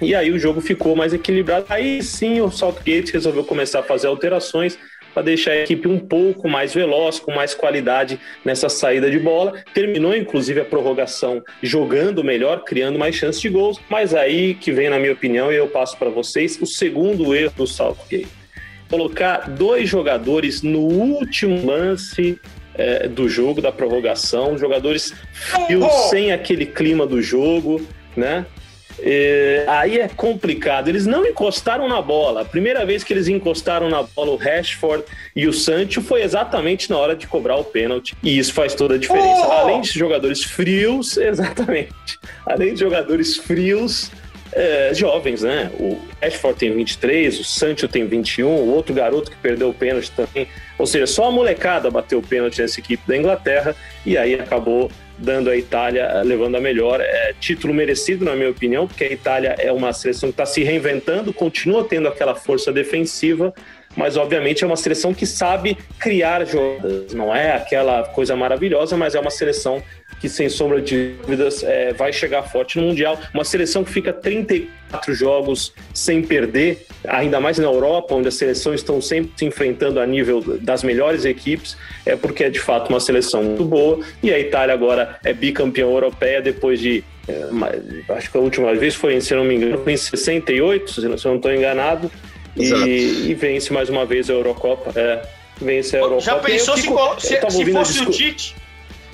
[0.00, 1.66] e aí o jogo ficou mais equilibrado.
[1.68, 4.76] Aí sim o Southgate resolveu começar a fazer alterações
[5.14, 9.62] para deixar a equipe um pouco mais veloz, com mais qualidade nessa saída de bola.
[9.74, 13.78] Terminou, inclusive, a prorrogação jogando melhor, criando mais chances de gols.
[13.88, 17.52] Mas aí que vem, na minha opinião, e eu passo para vocês, o segundo erro
[17.56, 18.41] do Southgate.
[18.92, 22.38] Colocar dois jogadores no último lance
[22.74, 26.11] é, do jogo, da prorrogação, jogadores frios, oh!
[26.11, 27.81] sem aquele clima do jogo,
[28.14, 28.44] né?
[28.98, 30.88] É, aí é complicado.
[30.88, 32.42] Eles não encostaram na bola.
[32.42, 36.90] A primeira vez que eles encostaram na bola, o Rashford e o Sancho foi exatamente
[36.90, 38.14] na hora de cobrar o pênalti.
[38.22, 39.46] E isso faz toda a diferença.
[39.46, 39.52] Oh!
[39.52, 42.18] Além de jogadores frios, exatamente.
[42.44, 44.11] Além de jogadores frios,
[44.52, 45.70] é, jovens, né?
[45.78, 50.10] O Rashford tem 23, o Sancho tem 21, o outro garoto que perdeu o pênalti
[50.10, 50.46] também.
[50.78, 54.90] Ou seja, só a molecada bateu o pênalti nessa equipe da Inglaterra e aí acabou
[55.18, 57.00] dando a Itália, eh, levando a melhor.
[57.00, 60.62] É, título merecido, na minha opinião, porque a Itália é uma seleção que está se
[60.62, 63.54] reinventando, continua tendo aquela força defensiva,
[63.96, 67.12] mas obviamente é uma seleção que sabe criar jogadas.
[67.12, 69.83] Não é aquela coisa maravilhosa, mas é uma seleção
[70.20, 73.18] que, sem sombra de dúvidas, é, vai chegar forte no Mundial.
[73.35, 78.81] Uma seleção que fica 34 jogos sem perder, ainda mais na Europa, onde as seleções
[78.81, 81.76] estão sempre se enfrentando a nível das melhores equipes,
[82.07, 83.98] é porque é de fato uma seleção muito boa.
[84.22, 87.02] E a Itália agora é bicampeã europeia depois de.
[87.28, 91.14] É, acho que a última vez foi, se não me engano, em 68, se não
[91.16, 92.11] estou enganado.
[92.56, 94.92] E, e, vence mais uma vez a Eurocopa.
[94.98, 95.22] É,
[95.60, 96.22] vence a Eurocopa.
[96.22, 98.56] Já pensou fico, se, se, se fosse o Tite?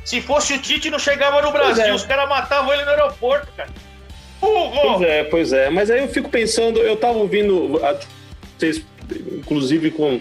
[0.04, 1.84] Se fosse o Tite, não chegava no Brasil.
[1.84, 1.94] É.
[1.94, 3.70] Os caras matavam ele no aeroporto, cara.
[4.40, 5.68] Pois é, pois é.
[5.70, 7.80] Mas aí eu fico pensando, eu tava ouvindo
[8.56, 8.84] vocês,
[9.32, 10.20] inclusive, com,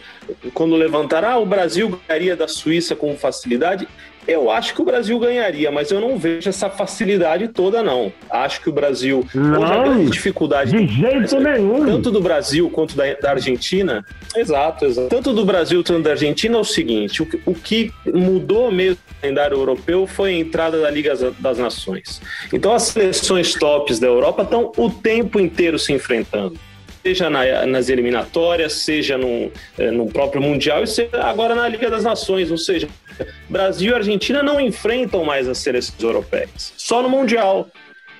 [0.54, 3.88] quando levantaram, ah, o Brasil ganharia da Suíça com facilidade.
[4.28, 8.12] Eu acho que o Brasil ganharia, mas eu não vejo essa facilidade toda, não.
[8.30, 9.26] Acho que o Brasil.
[9.34, 10.72] Não, hoje a grande dificuldade.
[10.72, 11.86] De jeito nenhum.
[11.86, 14.06] Tanto do Brasil quanto da, da, Argentina.
[14.36, 15.08] Exato, exato.
[15.08, 19.22] Tanto do Brasil quanto da Argentina é o seguinte: o, o que mudou mesmo no
[19.22, 22.22] calendário europeu foi a entrada da Liga das Nações.
[22.52, 26.60] Então as seleções tops da Europa estão o tempo inteiro se enfrentando
[27.08, 31.90] seja na, nas eliminatórias, seja no, eh, no próprio Mundial e seja agora na Liga
[31.90, 32.52] das Nações.
[32.52, 32.90] Ou seja,
[33.48, 37.70] Brasil e Argentina não enfrentam mais as seleções europeias, só no Mundial.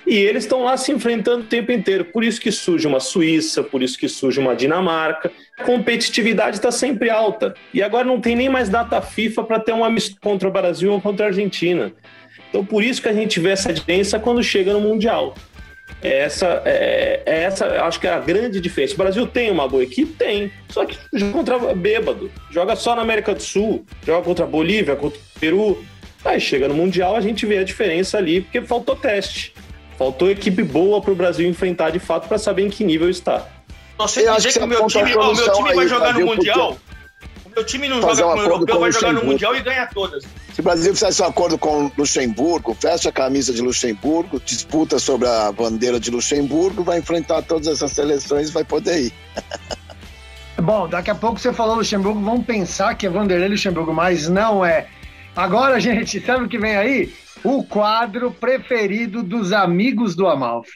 [0.06, 2.02] E eles estão lá se enfrentando o tempo inteiro.
[2.06, 5.30] Por isso que surge uma Suíça, por isso que surge uma Dinamarca.
[5.58, 7.52] A competitividade está sempre alta.
[7.74, 10.90] E agora não tem nem mais data FIFA para ter um amistoso contra o Brasil
[10.94, 11.92] ou contra a Argentina.
[12.48, 15.34] Então, por isso que a gente vê essa diferença quando chega no Mundial.
[16.02, 18.94] É essa, é, é, essa, acho que é a grande diferença.
[18.94, 20.12] O Brasil tem uma boa equipe?
[20.12, 20.52] Tem.
[20.68, 22.30] Só que joga contra bêbado.
[22.50, 23.84] Joga só na América do Sul.
[24.06, 25.84] Joga contra a Bolívia, contra o Peru.
[26.24, 29.54] Aí chega no Mundial, a gente vê a diferença ali, porque faltou teste.
[29.96, 33.46] Faltou equipe boa para o Brasil enfrentar de fato para saber em que nível está.
[33.98, 36.76] Você dizer que, que o meu time, o meu time vai jogar no Mundial?
[37.58, 40.22] O meu time não joga com o europeu, vai jogar no Mundial e ganha todas.
[40.54, 45.26] Se o Brasil fizesse um acordo com Luxemburgo, fecha a camisa de Luxemburgo, disputa sobre
[45.26, 49.12] a bandeira de Luxemburgo, vai enfrentar todas essas seleções e vai poder ir.
[50.62, 54.64] Bom, daqui a pouco você falou Luxemburgo, vamos pensar que é Vanderlei Luxemburgo, mas não
[54.64, 54.86] é.
[55.34, 57.12] Agora, gente, sabe o que vem aí?
[57.42, 60.70] O quadro preferido dos amigos do Amalfi.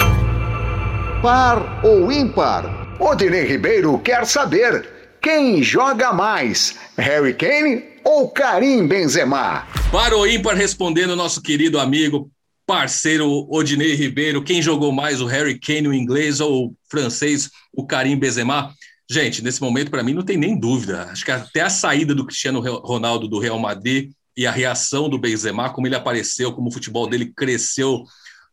[1.23, 2.97] Par ou ímpar?
[2.99, 9.64] Odinei Ribeiro quer saber quem joga mais, Harry Kane ou Karim Benzema?
[9.92, 12.28] Para o ímpar, respondendo nosso querido amigo,
[12.66, 17.87] parceiro Odinei Ribeiro, quem jogou mais, o Harry Kane, o inglês ou o francês, o
[17.87, 18.74] Karim Benzema?
[19.08, 21.04] Gente, nesse momento, para mim, não tem nem dúvida.
[21.04, 25.18] Acho que até a saída do Cristiano Ronaldo do Real Madrid e a reação do
[25.18, 28.02] Benzema, como ele apareceu, como o futebol dele cresceu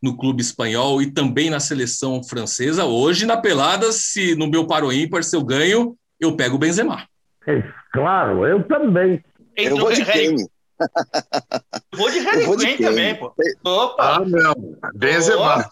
[0.02, 2.86] no clube espanhol e também na seleção francesa.
[2.86, 7.08] Hoje, na pelada, se no meu paro ímpar, se eu ganho, eu pego o Benzema.
[7.48, 9.24] É, claro, eu também.
[9.56, 10.48] Eu vou de Kane.
[11.94, 13.34] Vou de Harry Kane também, pô.
[13.66, 14.16] Opa!
[14.16, 14.54] Ah, não.
[14.96, 15.70] Benzema.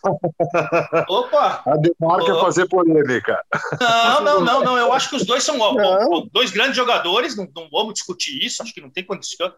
[1.07, 1.63] Opa!
[1.65, 3.41] A demarca é fazer polêmica.
[3.79, 4.77] Não, não, não, não.
[4.77, 8.61] Eu acho que os dois são ó, dois grandes jogadores, não, não, vamos discutir isso,
[8.61, 9.53] acho que não tem condição.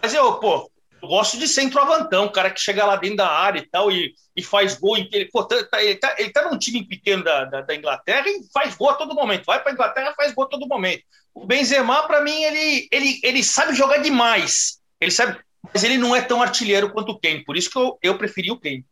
[0.00, 0.70] Mas eu, pô,
[1.04, 4.42] Eu gosto de centroavantão, cara que chega lá dentro da área e tal e, e
[4.42, 4.96] faz gol.
[4.96, 8.26] Ele, pô, tá, tá, ele, tá, ele tá num time pequeno da, da, da, Inglaterra
[8.26, 9.44] e faz gol a todo momento.
[9.44, 11.02] Vai para a Inglaterra faz gol a todo momento.
[11.34, 14.78] O Benzema, para mim, ele, ele, ele sabe jogar demais.
[15.00, 15.38] Ele sabe,
[15.72, 17.44] mas ele não é tão artilheiro quanto o Kane.
[17.44, 18.84] Por isso que eu, eu preferi o Kane.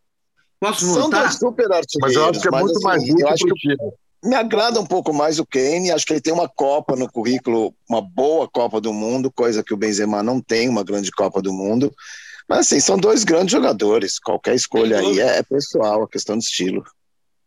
[0.61, 1.69] Posso São dois super.
[2.01, 3.77] Mas eu acho que é muito assim, mais útil acho que
[4.23, 5.91] Me agrada um pouco mais o Kane.
[5.91, 9.75] Acho que ele tem uma Copa no currículo, uma boa Copa do Mundo, coisa que
[9.75, 11.93] o Benzema não tem, uma grande Copa do Mundo.
[12.53, 14.19] Mas assim, são dois grandes jogadores.
[14.19, 16.85] Qualquer escolha aí é, é pessoal, a questão de estilo.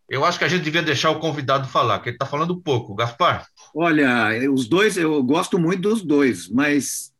[0.09, 2.95] Eu acho que a gente devia deixar o convidado falar, que ele está falando pouco.
[2.95, 3.45] Gaspar?
[3.75, 7.11] Olha, os dois, eu gosto muito dos dois, mas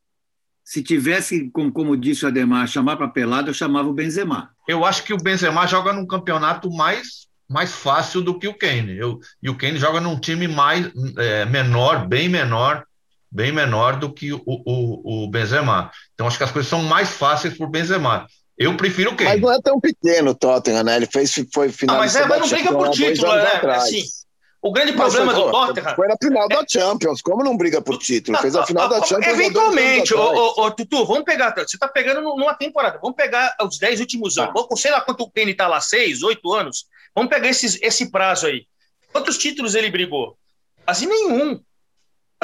[0.64, 4.50] se tivesse, como, como disse o Ademar, chamar para pelado, eu chamava o Benzema.
[4.68, 8.98] Eu acho que o Benzema joga num campeonato mais, mais fácil do que o Kane.
[8.98, 12.84] Eu, e o Kane joga num time mais é, menor, bem menor,
[13.36, 15.92] bem menor do que o, o, o Benzema.
[16.14, 18.26] Então acho que as coisas são mais fáceis para o Benzema.
[18.58, 19.32] Eu prefiro o Kane.
[19.32, 20.96] Mas não é tão pequeno o Tottenham, né?
[20.96, 21.98] Ele fez, foi final.
[21.98, 23.76] Ah, mas, é, mas não briga por título, né?
[23.76, 24.04] Assim,
[24.62, 25.96] o grande problema foi, do Tottenham.
[25.96, 27.22] Foi na final da Champions.
[27.22, 28.38] Como não briga por título?
[28.38, 29.34] Fez a final da Champions.
[29.34, 31.54] Eventualmente, ô, ô, ô, Tutu, vamos pegar.
[31.54, 32.98] Você está pegando numa temporada.
[33.02, 34.54] Vamos pegar os 10 últimos anos.
[34.54, 36.86] Vamos, sei lá quanto o Penny está lá, 6, 8 anos.
[37.14, 38.66] Vamos pegar esses, esse prazo aí.
[39.12, 40.38] Quantos títulos ele brigou?
[40.86, 41.60] Quase nenhum.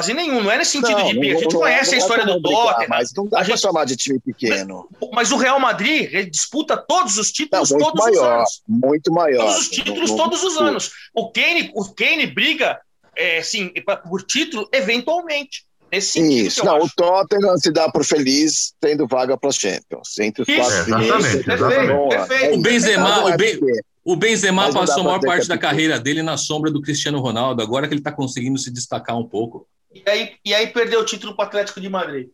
[0.02, 1.36] Quase nenhum, não é nesse sentido não, de pique.
[1.36, 2.88] A gente conhece a história do Tottenham.
[2.88, 3.60] Mas não dá a gente...
[3.60, 4.88] chamar de time pequeno.
[5.12, 8.62] Mas o Real Madrid disputa todos os títulos não, todos maior, os anos.
[8.66, 9.46] Muito maior.
[9.46, 10.90] Todos os títulos não, todos os anos.
[11.14, 12.80] O Kane, o Kane briga
[13.16, 13.72] é, assim,
[14.08, 15.64] por título, eventualmente.
[15.92, 16.86] Nesse sentido, Isso, não, acho.
[16.86, 20.18] o Tottenham se dá por feliz tendo vaga para Champions.
[20.18, 22.58] Entre os Isso, quatro exatamente, perfeito, perfeito.
[22.58, 23.60] O Benzema, o, ben,
[24.02, 27.86] o Benzema passou a maior parte da carreira dele na sombra do Cristiano Ronaldo, agora
[27.86, 29.68] que ele está conseguindo se destacar um pouco.
[29.94, 32.28] E aí, e aí perdeu o título para o Atlético de Madrid.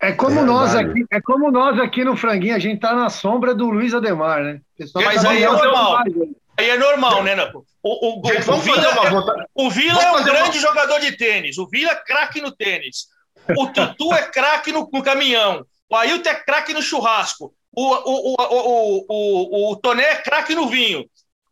[0.00, 3.08] É como, é nós aqui, é como nós aqui no Franguinho, a gente tá na
[3.08, 4.60] sombra do Luiz Ademar, né?
[4.94, 6.02] Mas tá aí é normal.
[6.56, 7.64] Aí é normal, né, Napo?
[7.82, 10.68] O, o, o, o, Vila, é, o Vila é um grande uma...
[10.68, 11.58] jogador de tênis.
[11.58, 13.08] O Vila é craque no tênis.
[13.56, 15.66] O Tutu é craque no, no, caminhão.
[15.88, 17.52] O Ailton é craque no churrasco.
[17.72, 21.04] O, o, o, o, o, o Toné é craque no vinho.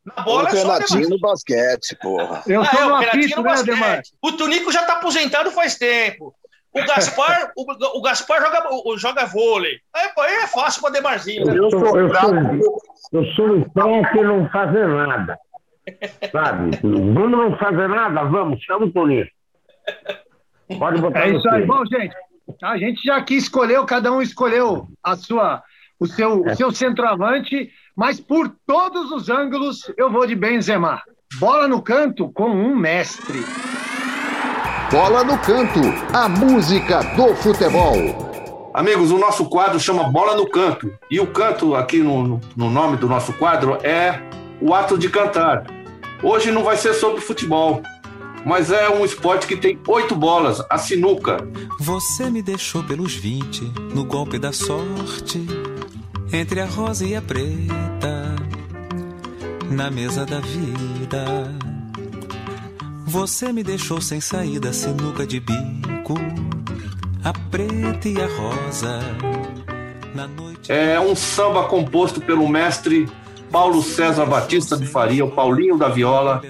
[0.04, 2.42] Na bola o é Renatinho no basquete, porra.
[2.46, 4.12] Eu ah, é, o Renatinho no né, basquete.
[4.20, 6.34] O Tunico já tá aposentado faz tempo.
[6.74, 9.78] O Gaspar, o, o Gaspar joga, o, joga vôlei.
[9.94, 11.44] Aí, aí é fácil para Demarzinho.
[11.44, 11.56] Né?
[11.56, 12.34] Eu, sou, eu, sou,
[13.12, 15.38] eu sou um pé não fazer nada.
[16.30, 16.78] Sabe?
[16.82, 18.24] Vamos não fazer nada?
[18.24, 19.26] Vamos, chama o Toninho.
[20.78, 21.66] Pode botar É isso aí.
[21.66, 22.14] Bom, gente,
[22.62, 25.62] a gente já aqui escolheu, cada um escolheu a sua,
[25.98, 26.52] o seu, é.
[26.52, 31.02] o seu centroavante, mas por todos os ângulos eu vou de Benzema.
[31.38, 33.42] Bola no canto com um mestre.
[34.92, 35.80] Bola no Canto,
[36.12, 37.96] a música do futebol.
[38.74, 40.92] Amigos, o nosso quadro chama Bola no Canto.
[41.10, 44.20] E o canto, aqui no, no nome do nosso quadro, é
[44.60, 45.64] o ato de cantar.
[46.22, 47.80] Hoje não vai ser sobre futebol,
[48.44, 51.38] mas é um esporte que tem oito bolas, a sinuca.
[51.80, 53.62] Você me deixou pelos vinte,
[53.94, 55.46] no golpe da sorte,
[56.32, 58.34] entre a rosa e a preta,
[59.70, 61.52] na mesa da vida.
[63.04, 66.14] Você me deixou sem saída, sinuca de bico,
[67.22, 69.00] a preta e a rosa.
[70.14, 70.72] Na noite...
[70.72, 73.06] É um samba composto pelo mestre
[73.50, 76.40] Paulo César Batista de Faria, o Paulinho da Viola,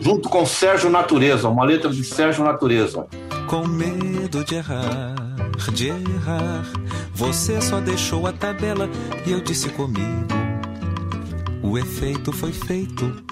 [0.00, 3.06] junto com Sérgio Natureza, uma letra de Sérgio Natureza.
[3.46, 5.14] Com medo de errar,
[5.74, 6.64] de errar,
[7.22, 8.90] você só deixou a tabela
[9.24, 10.26] e eu disse comigo:
[11.62, 13.22] o efeito foi feito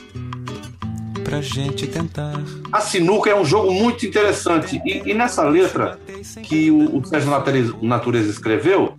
[1.25, 2.41] pra gente tentar.
[2.71, 4.81] A sinuca é um jogo muito interessante.
[4.87, 5.99] E, e nessa letra
[6.45, 8.97] que o, o Sérgio Natureza, Natureza escreveu,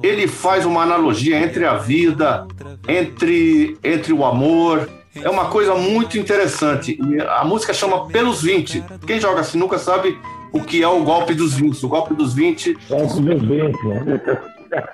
[0.00, 2.46] ele faz uma analogia entre a vida,
[2.86, 4.88] entre, entre o amor.
[5.12, 6.96] É uma coisa muito interessante.
[7.36, 8.84] A música chama Pelos 20.
[9.04, 10.16] Quem joga sinuca sabe
[10.52, 11.84] o que é o golpe dos 20.
[11.84, 12.76] O golpe dos 20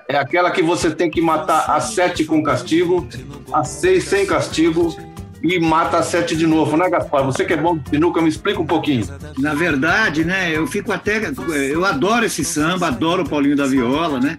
[0.08, 3.06] é aquela que você tem que matar a 7 com castigo,
[3.52, 4.94] a 6 sem castigo
[5.42, 7.24] e mata a sete de novo, né, Gaspar?
[7.24, 9.04] Você que é bom de sinuca, me explica um pouquinho.
[9.38, 11.20] Na verdade, né, eu fico até.
[11.68, 14.38] Eu adoro esse samba, adoro o Paulinho da Viola, né?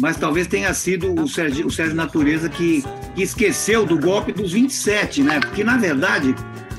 [0.00, 4.52] Mas talvez tenha sido o Sérgio, o Sérgio Natureza que, que esqueceu do golpe dos
[4.52, 5.40] 27, né?
[5.40, 6.34] Porque, na verdade,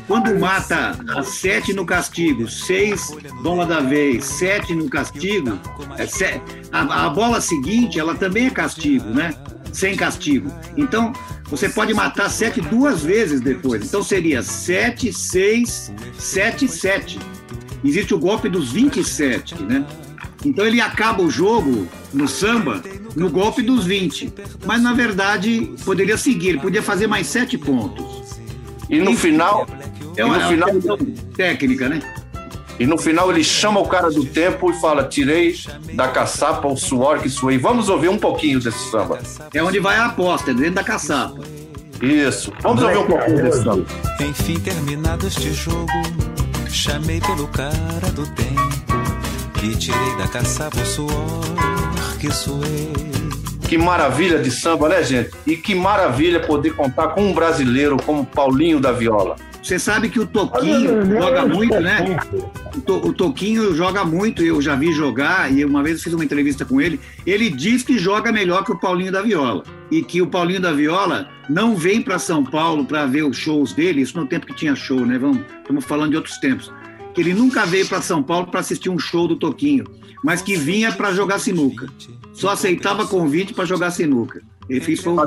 [0.09, 5.59] quando mata sete no castigo, seis bola da vez, sete no castigo,
[5.99, 6.41] é
[6.71, 9.35] a, a bola seguinte, ela também é castigo, né?
[9.71, 10.51] Sem castigo.
[10.75, 11.13] Então,
[11.45, 13.85] você pode matar 7 duas vezes depois.
[13.85, 17.19] Então seria 7, 6, 7, 7.
[17.83, 19.85] Existe o golpe dos 27, né?
[20.43, 22.81] Então ele acaba o jogo no samba
[23.15, 24.33] no golpe dos 20.
[24.65, 28.39] Mas na verdade poderia seguir, podia fazer mais sete pontos.
[28.89, 29.67] E no final.
[30.19, 30.97] É uma, no final,
[31.35, 32.01] técnica, né?
[32.79, 35.55] E no final ele chama o cara do tempo e fala: Tirei
[35.93, 37.57] da caçapa o suor que suei.
[37.57, 39.19] Vamos ouvir um pouquinho desse samba.
[39.53, 41.39] É onde vai a aposta, é dentro da caçapa.
[42.01, 42.53] Isso.
[42.61, 43.85] Vamos ouvir um pouquinho desse samba.
[44.21, 45.87] Enfim, terminado este jogo,
[46.69, 48.69] chamei pelo cara do tempo
[49.61, 51.45] e tirei da caçapa o suor
[52.19, 52.93] que suei.
[53.67, 55.31] Que maravilha de samba, né, gente?
[55.45, 59.35] E que maravilha poder contar com um brasileiro como Paulinho da Viola.
[59.61, 62.17] Você sabe que o Toquinho joga muito, né?
[62.87, 66.63] O, Toquinho joga muito, eu já vi jogar, e uma vez eu fiz uma entrevista
[66.63, 66.99] com ele.
[67.25, 69.63] Ele diz que joga melhor que o Paulinho da Viola.
[69.91, 73.73] E que o Paulinho da Viola não vem para São Paulo para ver os shows
[73.73, 75.17] dele, isso no tempo que tinha show, né?
[75.17, 76.71] Vamos, estamos falando de outros tempos.
[77.13, 79.83] Que ele nunca veio para São Paulo para assistir um show do Toquinho,
[80.23, 81.87] mas que vinha para jogar sinuca.
[82.33, 84.41] Só aceitava convite para jogar sinuca.
[84.69, 85.17] Ele fez foi um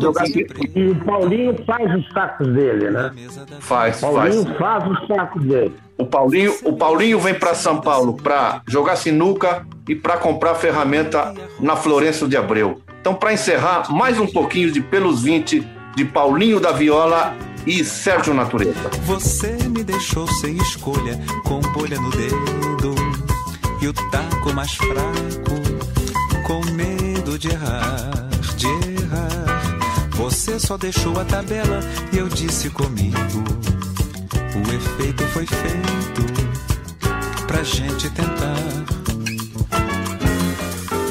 [0.75, 3.13] E o Paulinho faz os sacos dele, né?
[3.61, 4.59] Faz, Paulinho faz.
[4.59, 5.75] faz os sacos dele.
[5.99, 11.35] O Paulinho, o Paulinho vem para São Paulo para jogar sinuca e para comprar ferramenta
[11.61, 12.81] na Florenço de Abreu.
[13.01, 17.35] Então, para encerrar, mais um pouquinho de Pelos 20 de Paulinho da Viola
[17.67, 18.91] e Sérgio Natureza.
[19.05, 22.95] Você me deixou sem escolha, com bolha no dedo
[23.83, 25.61] e o taco mais fraco,
[26.47, 28.32] com medo de errar.
[30.33, 33.45] Você só deixou a tabela e eu disse comigo:
[34.57, 36.23] o efeito foi feito
[37.47, 38.57] pra gente tentar.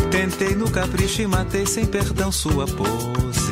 [0.10, 3.52] Tentei no capricho e matei sem perdão sua pose.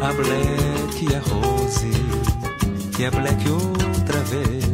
[0.00, 1.90] A Black e a Rose.
[2.96, 4.64] E a Black outra vez.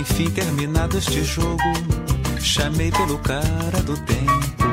[0.00, 1.60] Enfim, terminado este jogo,
[2.40, 4.64] chamei pelo cara do tempo.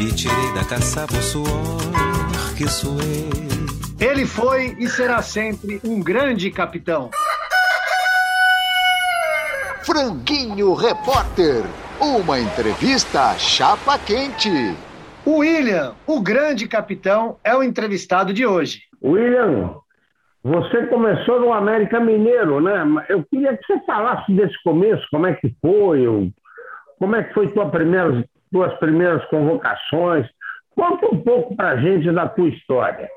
[0.00, 2.21] E tirei da caçapa o suor
[2.56, 3.30] que suei.
[4.00, 7.10] Ele foi e será sempre um grande capitão.
[9.84, 11.64] Franguinho Repórter.
[12.00, 14.50] Uma entrevista chapa quente.
[15.24, 18.82] O William, o grande capitão, é o entrevistado de hoje.
[19.02, 19.76] William,
[20.42, 22.84] você começou no América Mineiro, né?
[23.08, 26.32] Eu queria que você falasse desse começo, como é que foi,
[26.98, 30.26] como é que foi tua primeiras, tuas primeiras convocações.
[30.74, 33.08] Conta um pouco para a gente da tua história,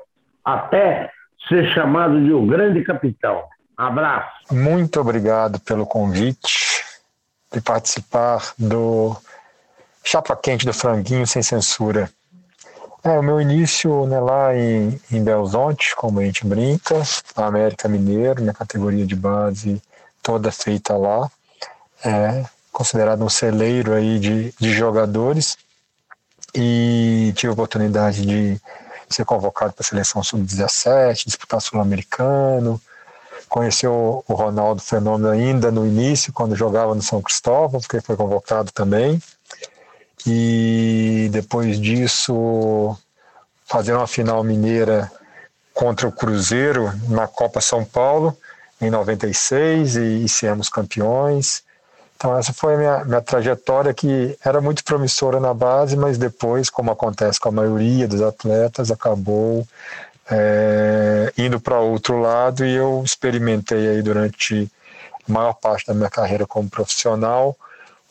[0.44, 1.10] até
[1.48, 3.44] ser chamado de o grande capitão.
[3.76, 4.54] Abraço.
[4.54, 6.82] Muito obrigado pelo convite
[7.52, 9.16] de participar do
[10.04, 12.10] Chapa Quente do Franguinho Sem Censura.
[13.04, 17.02] É, o meu início né, lá em, em Belzonte, como a gente brinca,
[17.36, 19.80] América Mineiro, na categoria de base
[20.22, 21.30] toda feita lá.
[22.04, 25.56] É, considerado um celeiro aí de, de jogadores
[26.56, 28.60] e tive a oportunidade de
[29.08, 32.80] ser convocado para a seleção sub-17, disputar sul-americano,
[33.48, 38.72] Conheceu o Ronaldo Fenômeno ainda no início, quando jogava no São Cristóvão, porque foi convocado
[38.72, 39.22] também.
[40.26, 42.96] E depois disso,
[43.64, 45.10] fazer uma final mineira
[45.72, 48.36] contra o Cruzeiro na Copa São Paulo,
[48.80, 51.62] em 96, e, e sermos campeões.
[52.16, 56.70] Então, essa foi a minha, minha trajetória, que era muito promissora na base, mas depois,
[56.70, 59.66] como acontece com a maioria dos atletas, acabou
[60.30, 64.70] é, indo para outro lado e eu experimentei aí durante
[65.28, 67.56] a maior parte da minha carreira como profissional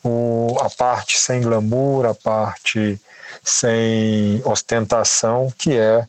[0.06, 3.00] o, a parte sem glamour, a parte
[3.42, 6.06] sem ostentação, que é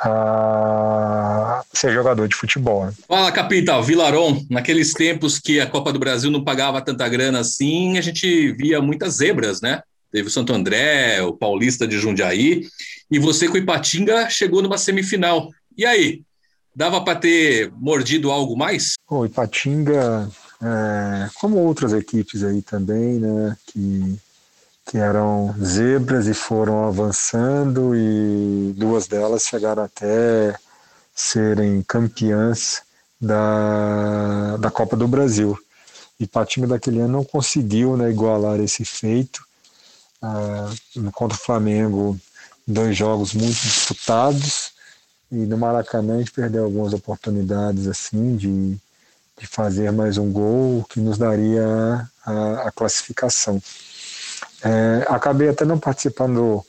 [0.00, 2.86] a ser jogador de futebol.
[2.86, 2.92] Né?
[3.06, 7.98] Fala, capital, Vilaron, naqueles tempos que a Copa do Brasil não pagava tanta grana assim,
[7.98, 9.82] a gente via muitas zebras, né?
[10.10, 12.66] Teve o Santo André, o Paulista de Jundiaí,
[13.10, 15.50] e você com o Ipatinga chegou numa semifinal.
[15.76, 16.22] E aí,
[16.74, 18.94] dava para ter mordido algo mais?
[19.10, 20.30] O Ipatinga,
[20.62, 24.18] é, como outras equipes aí também, né, que,
[24.88, 30.58] que eram zebras e foram avançando e duas delas chegaram até
[31.14, 32.80] serem campeãs
[33.20, 35.58] da, da Copa do Brasil.
[36.18, 39.46] Ipatinga daquele ano não conseguiu né, igualar esse feito.
[40.22, 40.70] Ah,
[41.12, 42.18] contra o Flamengo
[42.66, 44.72] dois jogos muito disputados
[45.30, 48.76] e no Maracanã a gente perdeu algumas oportunidades assim de,
[49.38, 53.60] de fazer mais um gol que nos daria a, a classificação.
[54.62, 56.64] É, acabei até não participando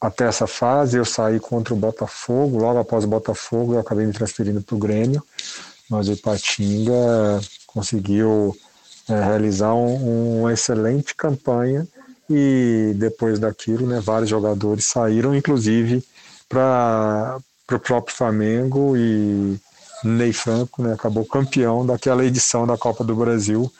[0.00, 4.12] até essa fase, eu saí contra o Botafogo, logo após o Botafogo eu acabei me
[4.12, 5.22] transferindo para o Grêmio,
[5.88, 8.56] mas o Ipatinga conseguiu
[9.08, 11.86] é, realizar um, uma excelente campanha
[12.28, 16.04] e depois daquilo, né, vários jogadores saíram, inclusive
[16.48, 17.38] para
[17.72, 19.58] o próprio Flamengo e
[20.04, 23.72] Ney Franco né, acabou campeão daquela edição da Copa do Brasil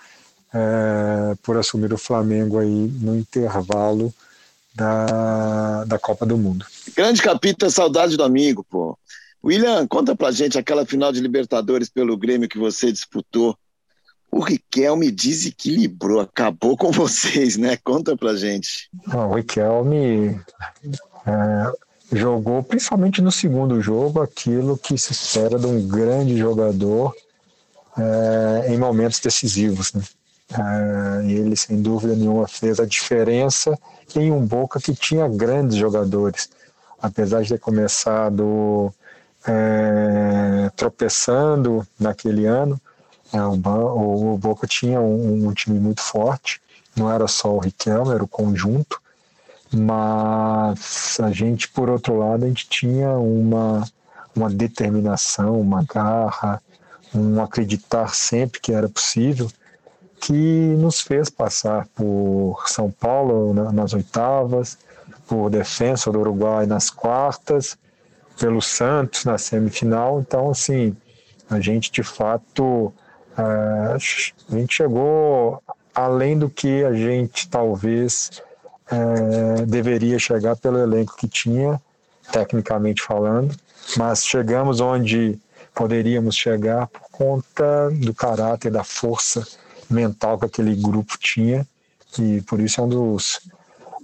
[0.56, 4.12] é, por assumir o Flamengo aí no intervalo
[4.74, 6.64] da, da Copa do Mundo.
[6.96, 8.98] Grande capítulo, saudade do amigo, pô.
[9.44, 13.56] William, conta pra gente aquela final de Libertadores pelo Grêmio que você disputou.
[14.30, 17.76] O Riquelme desequilibrou, acabou com vocês, né?
[17.76, 18.90] Conta pra gente.
[19.12, 20.40] o Riquelme
[21.26, 21.72] é,
[22.12, 27.14] jogou, principalmente no segundo jogo, aquilo que se espera de um grande jogador
[27.96, 29.92] é, em momentos decisivos.
[29.92, 30.02] Né?
[30.52, 33.76] É, ele, sem dúvida nenhuma, fez a diferença
[34.14, 36.48] em um Boca que tinha grandes jogadores.
[37.00, 38.92] Apesar de ter começado
[39.46, 42.80] é, tropeçando naquele ano,
[43.32, 46.60] é, o, o, Boca tinha um, um time muito forte,
[46.96, 49.00] não era só o Riquelme, era o conjunto.
[49.72, 53.84] Mas a gente, por outro lado, a gente tinha uma,
[54.34, 56.62] uma determinação, uma garra,
[57.12, 59.50] um acreditar sempre que era possível,
[60.20, 64.78] que nos fez passar por São Paulo nas oitavas,
[65.26, 67.76] por Defensa do Uruguai nas quartas,
[68.38, 70.20] pelo Santos na semifinal.
[70.20, 70.96] Então, assim,
[71.48, 72.92] a gente de fato
[73.36, 73.96] eh,
[74.50, 75.62] a gente chegou
[75.94, 78.42] além do que a gente talvez
[78.90, 81.80] é, deveria chegar pelo elenco que tinha,
[82.30, 83.56] tecnicamente falando,
[83.96, 85.38] mas chegamos onde
[85.74, 89.46] poderíamos chegar por conta do caráter, da força
[89.90, 91.66] mental que aquele grupo tinha,
[92.18, 93.40] e por isso é um dos.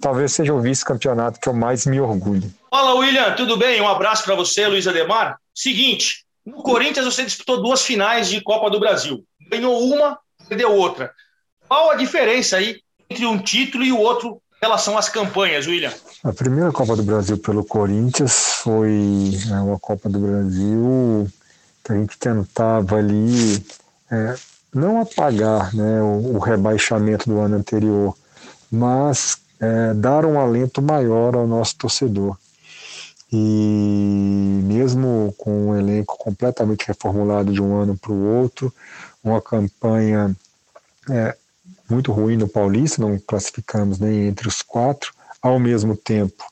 [0.01, 2.53] Talvez seja o vice-campeonato que eu mais me orgulho.
[2.71, 3.81] Fala, William, tudo bem?
[3.81, 5.39] Um abraço para você, Luiz Ademar.
[5.55, 9.25] Seguinte, no Corinthians você disputou duas finais de Copa do Brasil.
[9.49, 10.19] Ganhou uma,
[10.49, 11.13] perdeu outra.
[11.69, 15.93] Qual a diferença aí entre um título e o outro relação às campanhas, William?
[16.25, 21.31] A primeira Copa do Brasil pelo Corinthians foi né, uma Copa do Brasil
[21.85, 23.65] que a gente tentava ali
[24.11, 24.35] é,
[24.75, 28.17] não apagar né, o, o, rebaixamento do ano anterior,
[28.71, 32.37] mas é, dar um alento maior ao nosso torcedor.
[33.31, 38.73] E mesmo com um elenco completamente reformulado de um ano para o outro,
[39.23, 40.35] uma campanha
[41.09, 41.37] é,
[41.89, 46.45] muito ruim no Paulista, não classificamos nem entre os quatro, ao mesmo tempo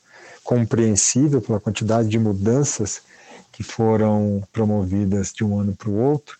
[0.42, 3.02] compreensível pela quantidade de mudanças
[3.52, 6.39] que foram promovidas de um ano para o outro.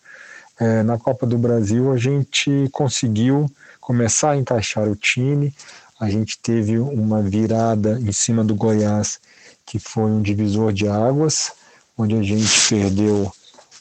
[0.61, 3.49] É, na Copa do Brasil, a gente conseguiu
[3.79, 5.51] começar a encaixar o time,
[5.99, 9.19] a gente teve uma virada em cima do Goiás,
[9.65, 11.51] que foi um divisor de águas,
[11.97, 13.31] onde a gente perdeu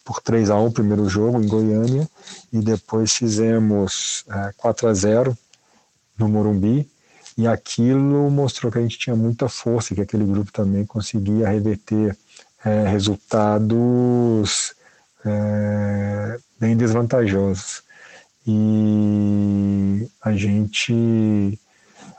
[0.03, 2.09] por 3 a 1 o primeiro jogo em Goiânia
[2.51, 5.37] e depois fizemos é, 4 a 0
[6.16, 6.89] no Morumbi.
[7.37, 12.16] E aquilo mostrou que a gente tinha muita força, que aquele grupo também conseguia reverter
[12.64, 14.74] é, resultados
[15.25, 17.83] é, bem desvantajosos.
[18.47, 21.59] E a gente,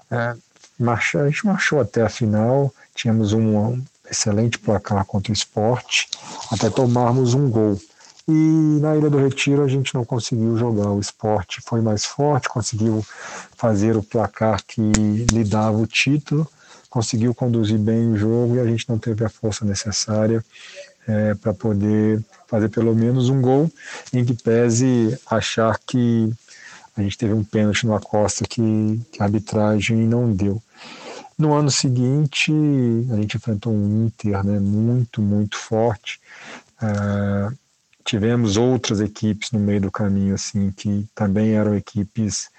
[0.09, 0.35] é,
[0.79, 6.07] marcha, a gente marchou até a final, tínhamos um, excelente placar contra o esporte,
[6.51, 7.79] até tomarmos um gol.
[8.27, 10.89] E na Ilha do Retiro a gente não conseguiu jogar.
[10.89, 13.03] O esporte foi mais forte, conseguiu
[13.57, 16.47] fazer o placar que lhe dava o título,
[16.89, 20.43] conseguiu conduzir bem o jogo e a gente não teve a força necessária
[21.07, 23.71] é, para poder fazer pelo menos um gol,
[24.11, 26.29] em que pese achar que
[26.97, 30.61] a gente teve um pênalti no Acosta que, que a arbitragem não deu.
[31.37, 32.51] No ano seguinte,
[33.09, 36.19] a gente enfrentou um Inter né, muito, muito forte.
[36.83, 37.57] Uh,
[38.03, 42.49] tivemos outras equipes no meio do caminho, assim, que também eram equipes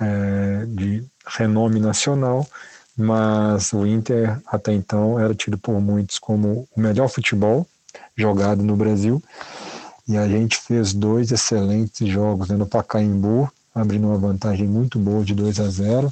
[0.00, 2.48] uh, de renome nacional,
[2.96, 7.68] mas o Inter, até então, era tido por muitos como o melhor futebol
[8.16, 9.22] jogado no Brasil.
[10.08, 15.24] E a gente fez dois excelentes jogos né, no Pacaembu, abrindo uma vantagem muito boa
[15.24, 16.10] de 2 a 0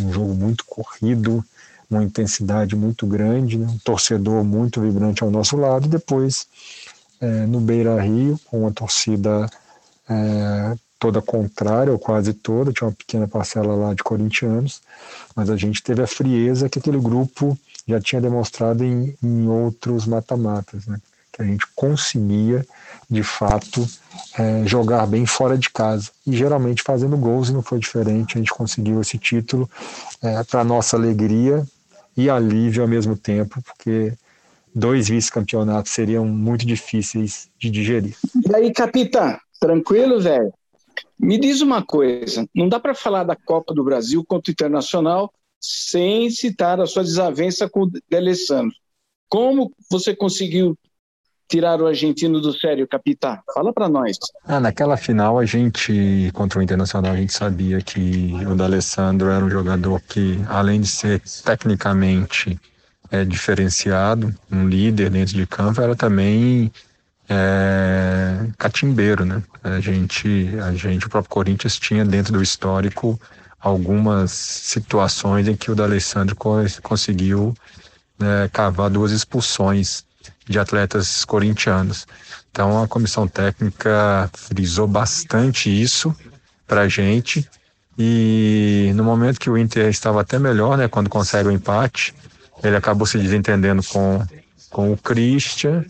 [0.00, 1.44] um jogo muito corrido,
[1.90, 3.66] uma intensidade muito grande, né?
[3.66, 6.46] um torcedor muito vibrante ao nosso lado, e depois
[7.20, 9.48] é, no Beira Rio, com uma torcida
[10.08, 14.82] é, toda contrária, ou quase toda, tinha uma pequena parcela lá de corintianos,
[15.34, 20.06] mas a gente teve a frieza que aquele grupo já tinha demonstrado em, em outros
[20.06, 21.00] mata-matas, né?
[21.38, 22.66] A gente conseguia,
[23.08, 23.86] de fato,
[24.38, 26.10] é, jogar bem fora de casa.
[26.26, 29.70] E geralmente fazendo gols, e não foi diferente, a gente conseguiu esse título
[30.22, 31.64] é, para nossa alegria
[32.16, 34.12] e alívio ao mesmo tempo, porque
[34.74, 38.16] dois vice-campeonatos seriam muito difíceis de digerir.
[38.46, 40.52] E aí, capitã, tranquilo, velho?
[41.18, 45.32] Me diz uma coisa, não dá para falar da Copa do Brasil contra o Internacional
[45.60, 48.74] sem citar a sua desavença com o D'Alessandro.
[49.28, 50.78] Como você conseguiu
[51.48, 53.38] tirar o argentino do sério, capitão?
[53.54, 54.18] Fala para nós.
[54.44, 59.44] Ah, naquela final a gente contra o Internacional a gente sabia que o D'Alessandro era
[59.44, 62.60] um jogador que além de ser tecnicamente
[63.10, 66.70] é, diferenciado, um líder dentro de campo, era também
[67.28, 69.42] é, catimbeiro, né?
[69.62, 73.18] A gente, a gente, o próprio Corinthians tinha dentro do histórico
[73.60, 76.36] algumas situações em que o D'Alessandro
[76.82, 77.54] conseguiu
[78.18, 80.04] né, cavar duas expulsões
[80.48, 82.06] de atletas corintianos.
[82.50, 86.14] Então a comissão técnica frisou bastante isso
[86.66, 87.48] para a gente
[87.98, 92.14] e no momento que o Inter estava até melhor, né, quando consegue o empate,
[92.62, 94.24] ele acabou se desentendendo com,
[94.70, 95.84] com o Christian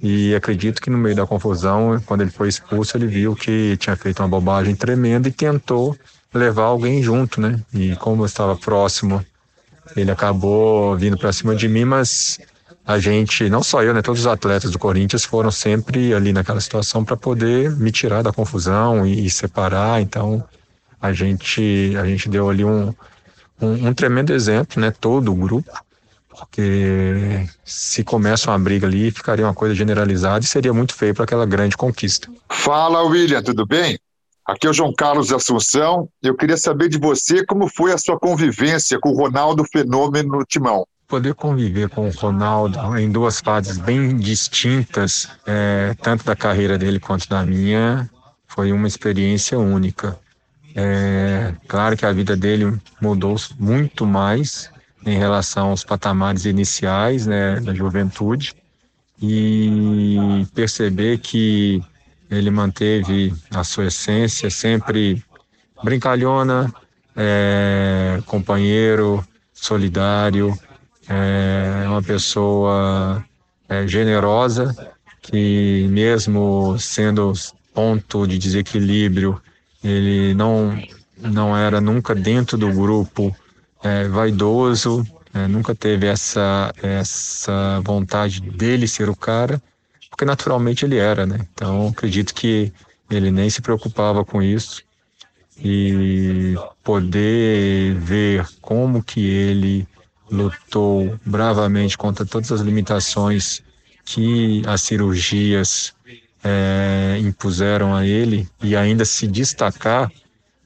[0.00, 3.96] e acredito que no meio da confusão, quando ele foi expulso, ele viu que tinha
[3.96, 5.96] feito uma bobagem tremenda e tentou
[6.32, 7.60] levar alguém junto, né?
[7.74, 9.24] E como eu estava próximo,
[9.96, 12.38] ele acabou vindo para cima de mim, mas
[12.88, 16.58] a gente, não só eu, né, todos os atletas do Corinthians foram sempre ali naquela
[16.58, 20.00] situação para poder me tirar da confusão e, e, separar.
[20.00, 20.42] Então,
[20.98, 22.94] a gente, a gente deu ali um,
[23.60, 25.70] um, um tremendo exemplo, né, todo o grupo,
[26.30, 31.24] porque se começa uma briga ali, ficaria uma coisa generalizada e seria muito feio para
[31.24, 32.26] aquela grande conquista.
[32.48, 33.98] Fala, William, tudo bem?
[34.46, 36.08] Aqui é o João Carlos Assunção.
[36.22, 40.44] Eu queria saber de você como foi a sua convivência com o Ronaldo Fenômeno no
[40.46, 46.76] Timão poder conviver com o Ronaldo em duas fases bem distintas, é, tanto da carreira
[46.76, 48.08] dele quanto da minha,
[48.46, 50.18] foi uma experiência única.
[50.76, 54.70] É, claro que a vida dele mudou muito mais
[55.04, 58.54] em relação aos patamares iniciais né, da juventude
[59.20, 61.82] e perceber que
[62.30, 65.24] ele manteve a sua essência sempre
[65.82, 66.72] brincalhona,
[67.16, 70.56] é, companheiro, solidário,
[71.08, 73.24] é uma pessoa
[73.68, 74.74] é, generosa,
[75.22, 77.32] que mesmo sendo
[77.74, 79.40] ponto de desequilíbrio,
[79.82, 80.78] ele não,
[81.16, 83.34] não era nunca dentro do grupo
[83.82, 89.60] é, vaidoso, é, nunca teve essa, essa vontade dele ser o cara,
[90.10, 91.46] porque naturalmente ele era, né?
[91.52, 92.72] Então acredito que
[93.10, 94.82] ele nem se preocupava com isso
[95.62, 99.86] e poder ver como que ele
[100.30, 103.62] lutou bravamente contra todas as limitações
[104.04, 105.94] que as cirurgias
[106.42, 110.10] é, impuseram a ele e ainda se destacar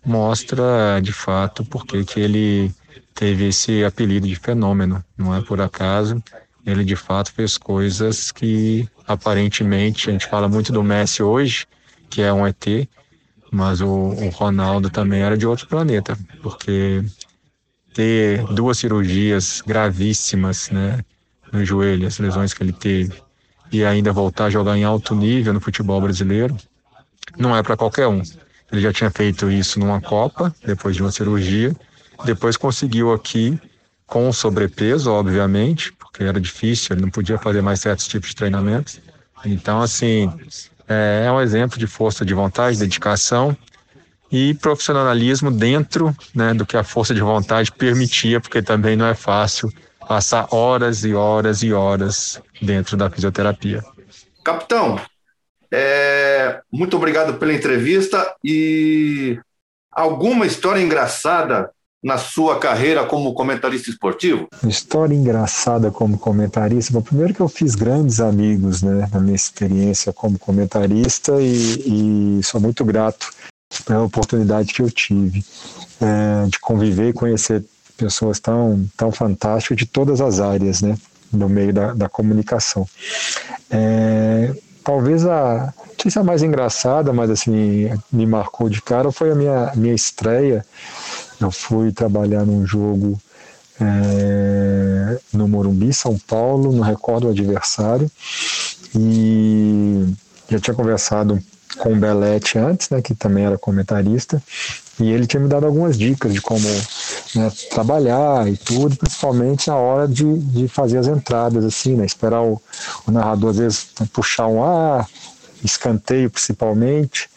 [0.05, 2.73] mostra de fato porque que ele
[3.15, 6.23] teve esse apelido de fenômeno, não é por acaso.
[6.65, 11.67] Ele de fato fez coisas que aparentemente a gente fala muito do Messi hoje,
[12.09, 12.89] que é um ET,
[13.51, 17.05] mas o, o Ronaldo também era de outro planeta, porque
[17.95, 21.01] ter duas cirurgias gravíssimas, né,
[21.53, 23.13] no joelho, as lesões que ele teve,
[23.71, 26.57] e ainda voltar a jogar em alto nível no futebol brasileiro,
[27.37, 28.23] não é para qualquer um.
[28.71, 31.75] Ele já tinha feito isso numa Copa, depois de uma cirurgia,
[32.25, 33.59] depois conseguiu aqui
[34.07, 39.01] com sobrepeso, obviamente, porque era difícil, ele não podia fazer mais certos tipos de treinamentos.
[39.45, 40.31] Então, assim,
[40.89, 43.57] é, é um exemplo de força de vontade, dedicação
[44.33, 49.15] e profissionalismo dentro né, do que a força de vontade permitia, porque também não é
[49.15, 49.71] fácil
[50.09, 53.85] passar horas e horas e horas dentro da fisioterapia.
[54.43, 54.99] Capitão,
[55.71, 59.39] é, muito obrigado pela entrevista e
[59.93, 61.71] alguma história engraçada
[62.03, 64.49] na sua carreira como comentarista esportivo?
[64.67, 66.93] História engraçada como comentarista.
[66.93, 72.43] Bom, primeiro que eu fiz grandes amigos né, na minha experiência como comentarista e, e
[72.43, 73.31] sou muito grato
[73.81, 75.45] pela oportunidade que eu tive
[76.01, 77.65] é, de conviver e conhecer
[77.97, 80.97] pessoas tão, tão fantásticas de todas as áreas, né,
[81.33, 82.87] no meio da, da comunicação.
[83.71, 84.55] É,
[84.85, 89.31] talvez a, não sei se a mais engraçada, mas assim, me marcou de cara foi
[89.31, 90.65] a minha, minha estreia.
[91.41, 93.21] Eu fui trabalhar num jogo
[93.81, 98.11] é, no Morumbi, São Paulo, não recordo o adversário,
[98.95, 100.07] e
[100.49, 101.41] já tinha conversado
[101.79, 104.43] com o Belete antes, né, que também era comentarista,
[105.01, 106.67] e ele tinha me dado algumas dicas de como
[107.35, 112.43] né, trabalhar e tudo, principalmente na hora de, de fazer as entradas, assim, né, esperar
[112.43, 112.61] o,
[113.07, 115.09] o narrador às vezes puxar um ar,
[115.65, 117.31] escanteio principalmente,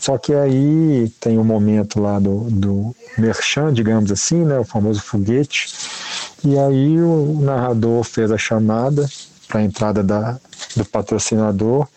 [0.00, 4.64] só que aí tem o um momento lá do, do merchan, digamos assim, né, o
[4.64, 5.68] famoso foguete,
[6.44, 9.08] e aí o narrador fez a chamada
[9.48, 10.38] para a entrada da,
[10.76, 11.88] do patrocinador,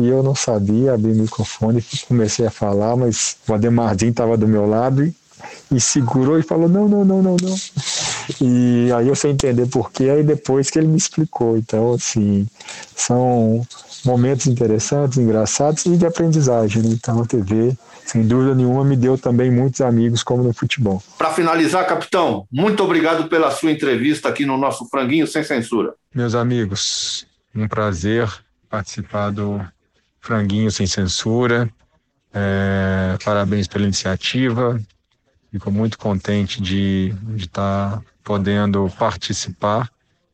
[0.00, 4.36] e eu não sabia, abri o microfone e comecei a falar, mas o Ademarzinho estava
[4.36, 5.14] do meu lado e,
[5.72, 7.56] e segurou e falou: não, não, não, não, não.
[8.40, 11.56] E aí eu sei entender porquê, aí depois que ele me explicou.
[11.56, 12.46] Então, assim,
[12.94, 13.66] são
[14.04, 16.82] momentos interessantes, engraçados e de aprendizagem.
[16.82, 16.90] Né?
[16.92, 21.02] Então, a TV, sem dúvida nenhuma, me deu também muitos amigos, como no futebol.
[21.18, 25.94] Para finalizar, capitão, muito obrigado pela sua entrevista aqui no nosso Franguinho Sem Censura.
[26.14, 28.28] Meus amigos, um prazer
[28.68, 29.60] participar do
[30.20, 31.68] Franguinho Sem Censura.
[32.32, 34.80] É, parabéns pela iniciativa.
[35.50, 39.90] Fico muito contente de estar tá podendo participar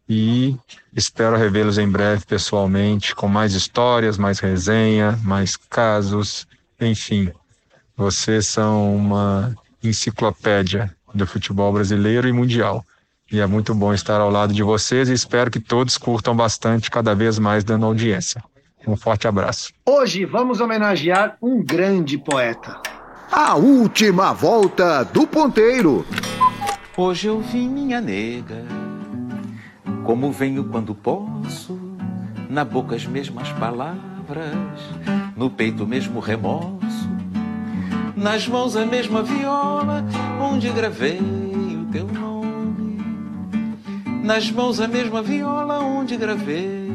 [0.09, 0.57] e
[0.95, 6.47] espero revê-los em breve pessoalmente com mais histórias, mais resenha, mais casos,
[6.81, 7.33] enfim.
[7.97, 12.85] Vocês são uma enciclopédia do futebol brasileiro e mundial.
[13.33, 16.91] E é muito bom estar ao lado de vocês e espero que todos curtam bastante,
[16.91, 18.45] cada vez mais dando audiência.
[18.87, 19.73] Um forte abraço.
[19.85, 22.81] Hoje vamos homenagear um grande poeta.
[23.33, 26.07] A última volta do ponteiro.
[26.97, 28.65] Hoje eu vim, minha nega,
[30.05, 31.79] como venho quando posso,
[32.49, 34.81] na boca as mesmas palavras,
[35.37, 37.11] no peito o mesmo remorso,
[38.15, 40.05] nas mãos a mesma viola,
[40.41, 43.05] onde gravei o teu nome.
[44.23, 46.86] Nas mãos a mesma viola, onde gravei.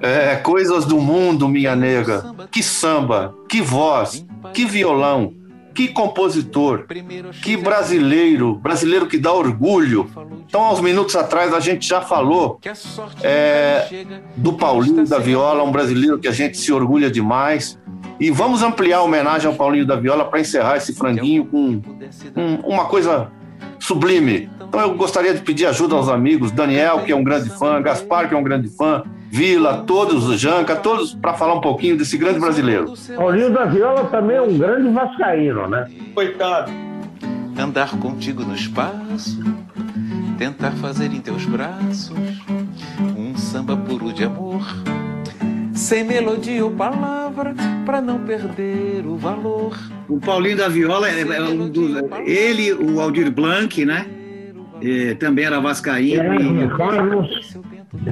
[0.00, 2.24] É, coisas do mundo, minha nega.
[2.50, 5.34] Que samba, que voz, que violão,
[5.74, 6.86] que compositor,
[7.42, 10.10] que brasileiro, brasileiro que dá orgulho.
[10.46, 12.60] Então, aos minutos atrás, a gente já falou
[13.22, 13.86] é,
[14.36, 17.78] do Paulinho da Viola, um brasileiro que a gente se orgulha demais.
[18.18, 21.80] E vamos ampliar a homenagem ao Paulinho da Viola para encerrar esse franguinho com
[22.36, 23.30] um, uma coisa
[23.78, 24.50] sublime.
[24.68, 28.28] Então eu gostaria de pedir ajuda aos amigos, Daniel, que é um grande fã, Gaspar,
[28.28, 32.16] que é um grande fã, Vila, todos, o Janca, todos, para falar um pouquinho desse
[32.16, 32.94] grande brasileiro.
[33.16, 35.86] Paulinho da Viola também é um grande vascaíno, né?
[36.14, 36.72] Coitado.
[37.58, 39.38] Andar contigo no espaço,
[40.38, 42.12] tentar fazer em teus braços
[43.16, 44.62] um samba puro de amor,
[45.78, 47.54] sem melodia ou palavra,
[47.86, 49.78] para não perder o valor.
[50.08, 51.92] O Paulinho da Viola, é, é um dos,
[52.26, 54.06] ele, o Aldir Blanc, né?
[54.82, 56.62] É, também era vascaíno.
[56.62, 57.56] É, Carlos.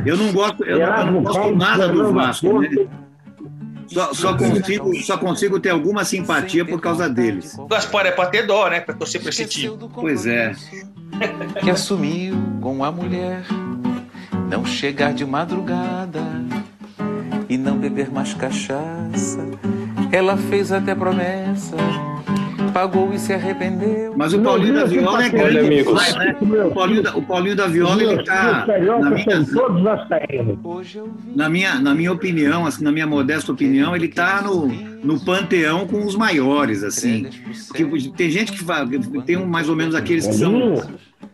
[0.04, 2.70] Eu não gosto, eu não, não gosto nada do Vasco, né?
[3.88, 7.56] Só, só, consigo, só consigo ter alguma simpatia por causa deles.
[7.58, 8.80] O Gaspar é pra ter dó, né?
[8.80, 9.76] Pra torcer pra esse time.
[9.94, 10.54] Pois é.
[11.60, 13.44] Que assumiu com a mulher
[14.50, 16.22] não chegar de madrugada
[17.48, 19.46] e não beber mais cachaça.
[20.12, 21.76] Ela fez até promessa
[22.76, 24.12] pagou e se arrependeu.
[24.14, 26.36] Mas o Paulinho da Viola é grande demais, né?
[26.42, 28.66] O Paulinho da, o Paulinho da Viola, ele tá.
[29.00, 29.40] Na minha,
[31.34, 35.86] na minha, na minha opinião, assim, na minha modesta opinião, ele tá no, no panteão
[35.86, 37.26] com os maiores, assim.
[37.68, 38.86] Porque tem gente que fala,
[39.24, 40.82] tem mais ou menos aqueles que são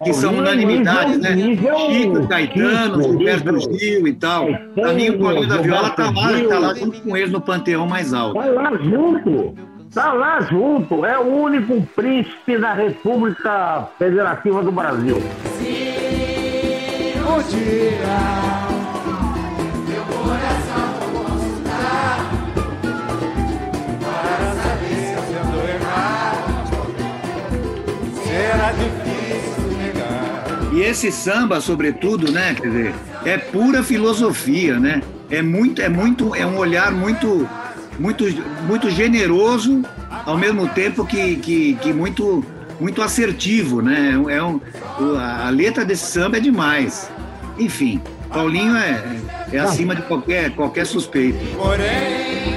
[0.04, 1.36] que são unanimidades, né?
[1.36, 4.46] Chico, Caetano, Gilberto Gil e tal.
[4.74, 7.86] Pra mim, o Paulinho da Viola tá lá, tá lá junto com eles no panteão
[7.86, 8.38] mais alto.
[8.38, 9.54] Tá lá junto.
[9.88, 15.22] Está lá junto, é o único príncipe da República Federativa do Brasil.
[15.58, 18.61] Se um dia
[30.82, 35.02] esse samba, sobretudo, né, quer dizer, é pura filosofia, né?
[35.30, 37.48] É muito, é muito, é um olhar muito
[37.98, 38.24] muito,
[38.66, 39.82] muito generoso,
[40.24, 42.44] ao mesmo tempo que, que, que muito,
[42.80, 44.20] muito assertivo, né?
[44.28, 44.60] É um,
[45.18, 47.10] a letra desse samba é demais.
[47.58, 49.02] Enfim, Paulinho é,
[49.52, 51.38] é acima de qualquer, qualquer suspeito.
[51.56, 52.54] Porém,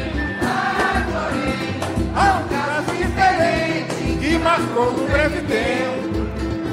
[2.16, 5.85] há um caso diferente que marcou no breve tempo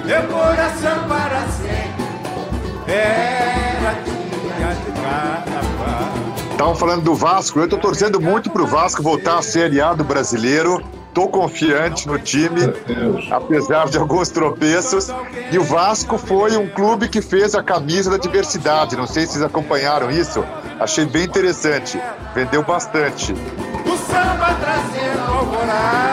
[0.05, 2.03] meu coração para sempre.
[2.87, 6.13] Era dia de carnaval.
[6.51, 10.05] Estavam falando do Vasco, eu estou torcendo muito para o Vasco voltar a ser aliado
[10.05, 10.83] brasileiro.
[11.09, 12.61] Estou confiante no time,
[13.31, 15.09] apesar de alguns tropeços.
[15.51, 18.97] E o Vasco foi um clube que fez a camisa da diversidade.
[18.97, 20.43] Não sei se vocês acompanharam isso.
[20.81, 22.01] Achei bem interessante.
[22.35, 23.35] Vendeu bastante.
[23.35, 26.12] O samba trazendo alvorada,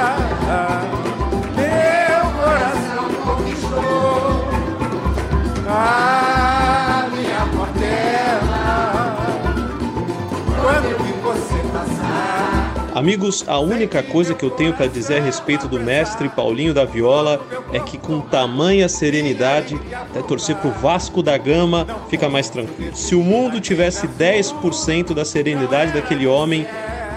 [13.00, 16.84] Amigos, a única coisa que eu tenho para dizer a respeito do mestre Paulinho da
[16.84, 17.40] Viola
[17.72, 22.94] é que com tamanha serenidade, até torcer pro Vasco da Gama fica mais tranquilo.
[22.94, 26.68] Se o mundo tivesse 10% da serenidade daquele homem,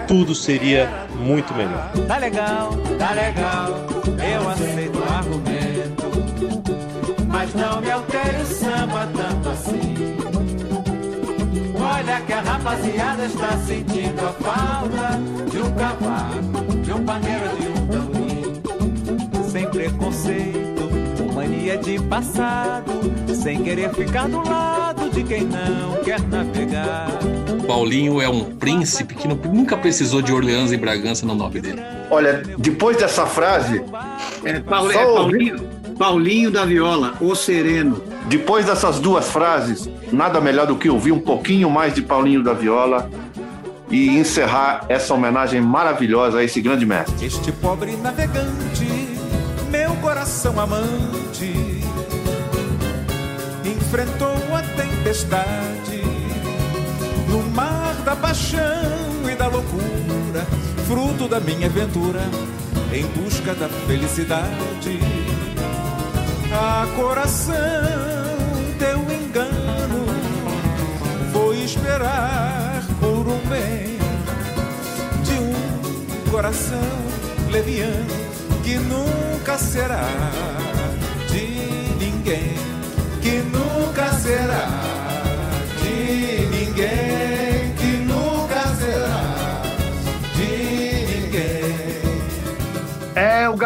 [0.07, 1.91] tudo seria muito melhor.
[2.07, 6.03] Tá legal, tá legal, eu aceito o argumento.
[7.27, 9.92] Mas não me altere o samba tanto assim.
[11.93, 15.19] Olha que a rapaziada está sentindo a falta
[15.49, 19.43] de um cavaco, de um pandeiro, de um tamborim.
[19.51, 22.91] Sem preconceito, mania de passado,
[23.35, 27.09] sem querer ficar do lado de quem não quer navegar.
[27.67, 31.81] Paulinho é um príncipe que nunca precisou de Orleans e Bragança no nome dele.
[32.09, 33.83] Olha, depois dessa frase.
[34.43, 38.12] É, Paulo, é Paulinho, Paulinho da Viola, o Sereno.
[38.27, 42.53] Depois dessas duas frases, nada melhor do que ouvir um pouquinho mais de Paulinho da
[42.53, 43.09] Viola
[43.89, 47.25] e encerrar essa homenagem maravilhosa a esse grande mestre.
[47.25, 48.87] Este pobre navegante,
[49.69, 51.53] meu coração amante,
[53.63, 56.01] enfrentou a tempestade
[57.29, 58.59] no mar da paixão
[59.31, 60.45] e da loucura,
[60.87, 62.21] fruto da minha aventura
[62.91, 65.22] em busca da felicidade.
[66.55, 67.53] A coração
[68.77, 70.05] teu engano
[71.31, 73.97] foi esperar por um bem
[75.23, 76.79] de um coração
[77.51, 78.05] leviano
[78.63, 80.07] que nunca será
[81.29, 81.47] de
[81.99, 82.55] ninguém,
[83.21, 84.82] que nunca será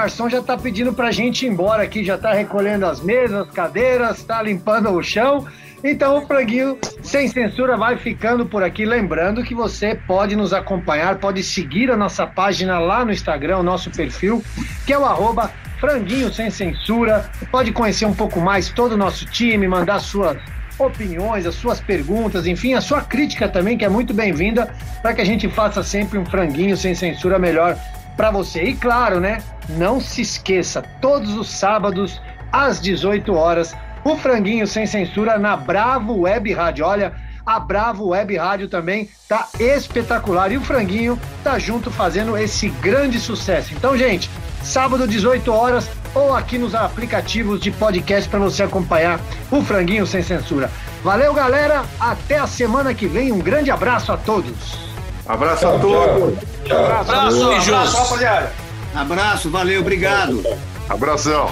[0.08, 4.24] garçom já tá pedindo pra gente ir embora aqui, já tá recolhendo as mesas, cadeiras,
[4.24, 5.46] tá limpando o chão.
[5.84, 8.86] Então o Franguinho Sem Censura vai ficando por aqui.
[8.86, 13.64] Lembrando que você pode nos acompanhar, pode seguir a nossa página lá no Instagram, o
[13.64, 14.42] nosso perfil,
[14.86, 17.30] que é o arroba Franguinho Sem Censura.
[17.52, 20.38] Pode conhecer um pouco mais todo o nosso time, mandar suas
[20.80, 25.20] opiniões, as suas perguntas, enfim, a sua crítica também, que é muito bem-vinda, para que
[25.20, 27.78] a gente faça sempre um franguinho sem censura melhor
[28.18, 28.64] para você.
[28.64, 29.42] E claro, né?
[29.70, 32.20] Não se esqueça, todos os sábados
[32.52, 36.86] às 18 horas, o franguinho sem censura na Bravo Web Rádio.
[36.86, 37.14] Olha,
[37.46, 43.20] a Bravo Web Rádio também tá espetacular e o franguinho tá junto fazendo esse grande
[43.20, 43.74] sucesso.
[43.74, 44.30] Então, gente,
[44.64, 49.20] sábado 18 horas ou aqui nos aplicativos de podcast para você acompanhar
[49.52, 50.70] o franguinho sem censura.
[51.04, 53.32] Valeu, galera, até a semana que vem.
[53.32, 54.97] Um grande abraço a todos.
[55.28, 56.40] Abraço a todos.
[56.66, 58.52] Abraço, Abraço, abraço, abraço, rapaziada.
[58.96, 60.44] Abraço, valeu, obrigado.
[60.90, 61.50] Abração.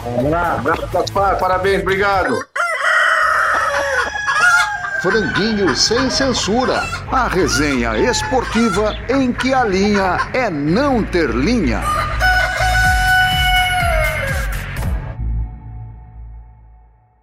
[0.57, 2.45] Abraço, Gaspar, parabéns, obrigado.
[5.01, 6.81] Franguinho sem censura.
[7.11, 11.83] A resenha esportiva em que a linha é não ter linha.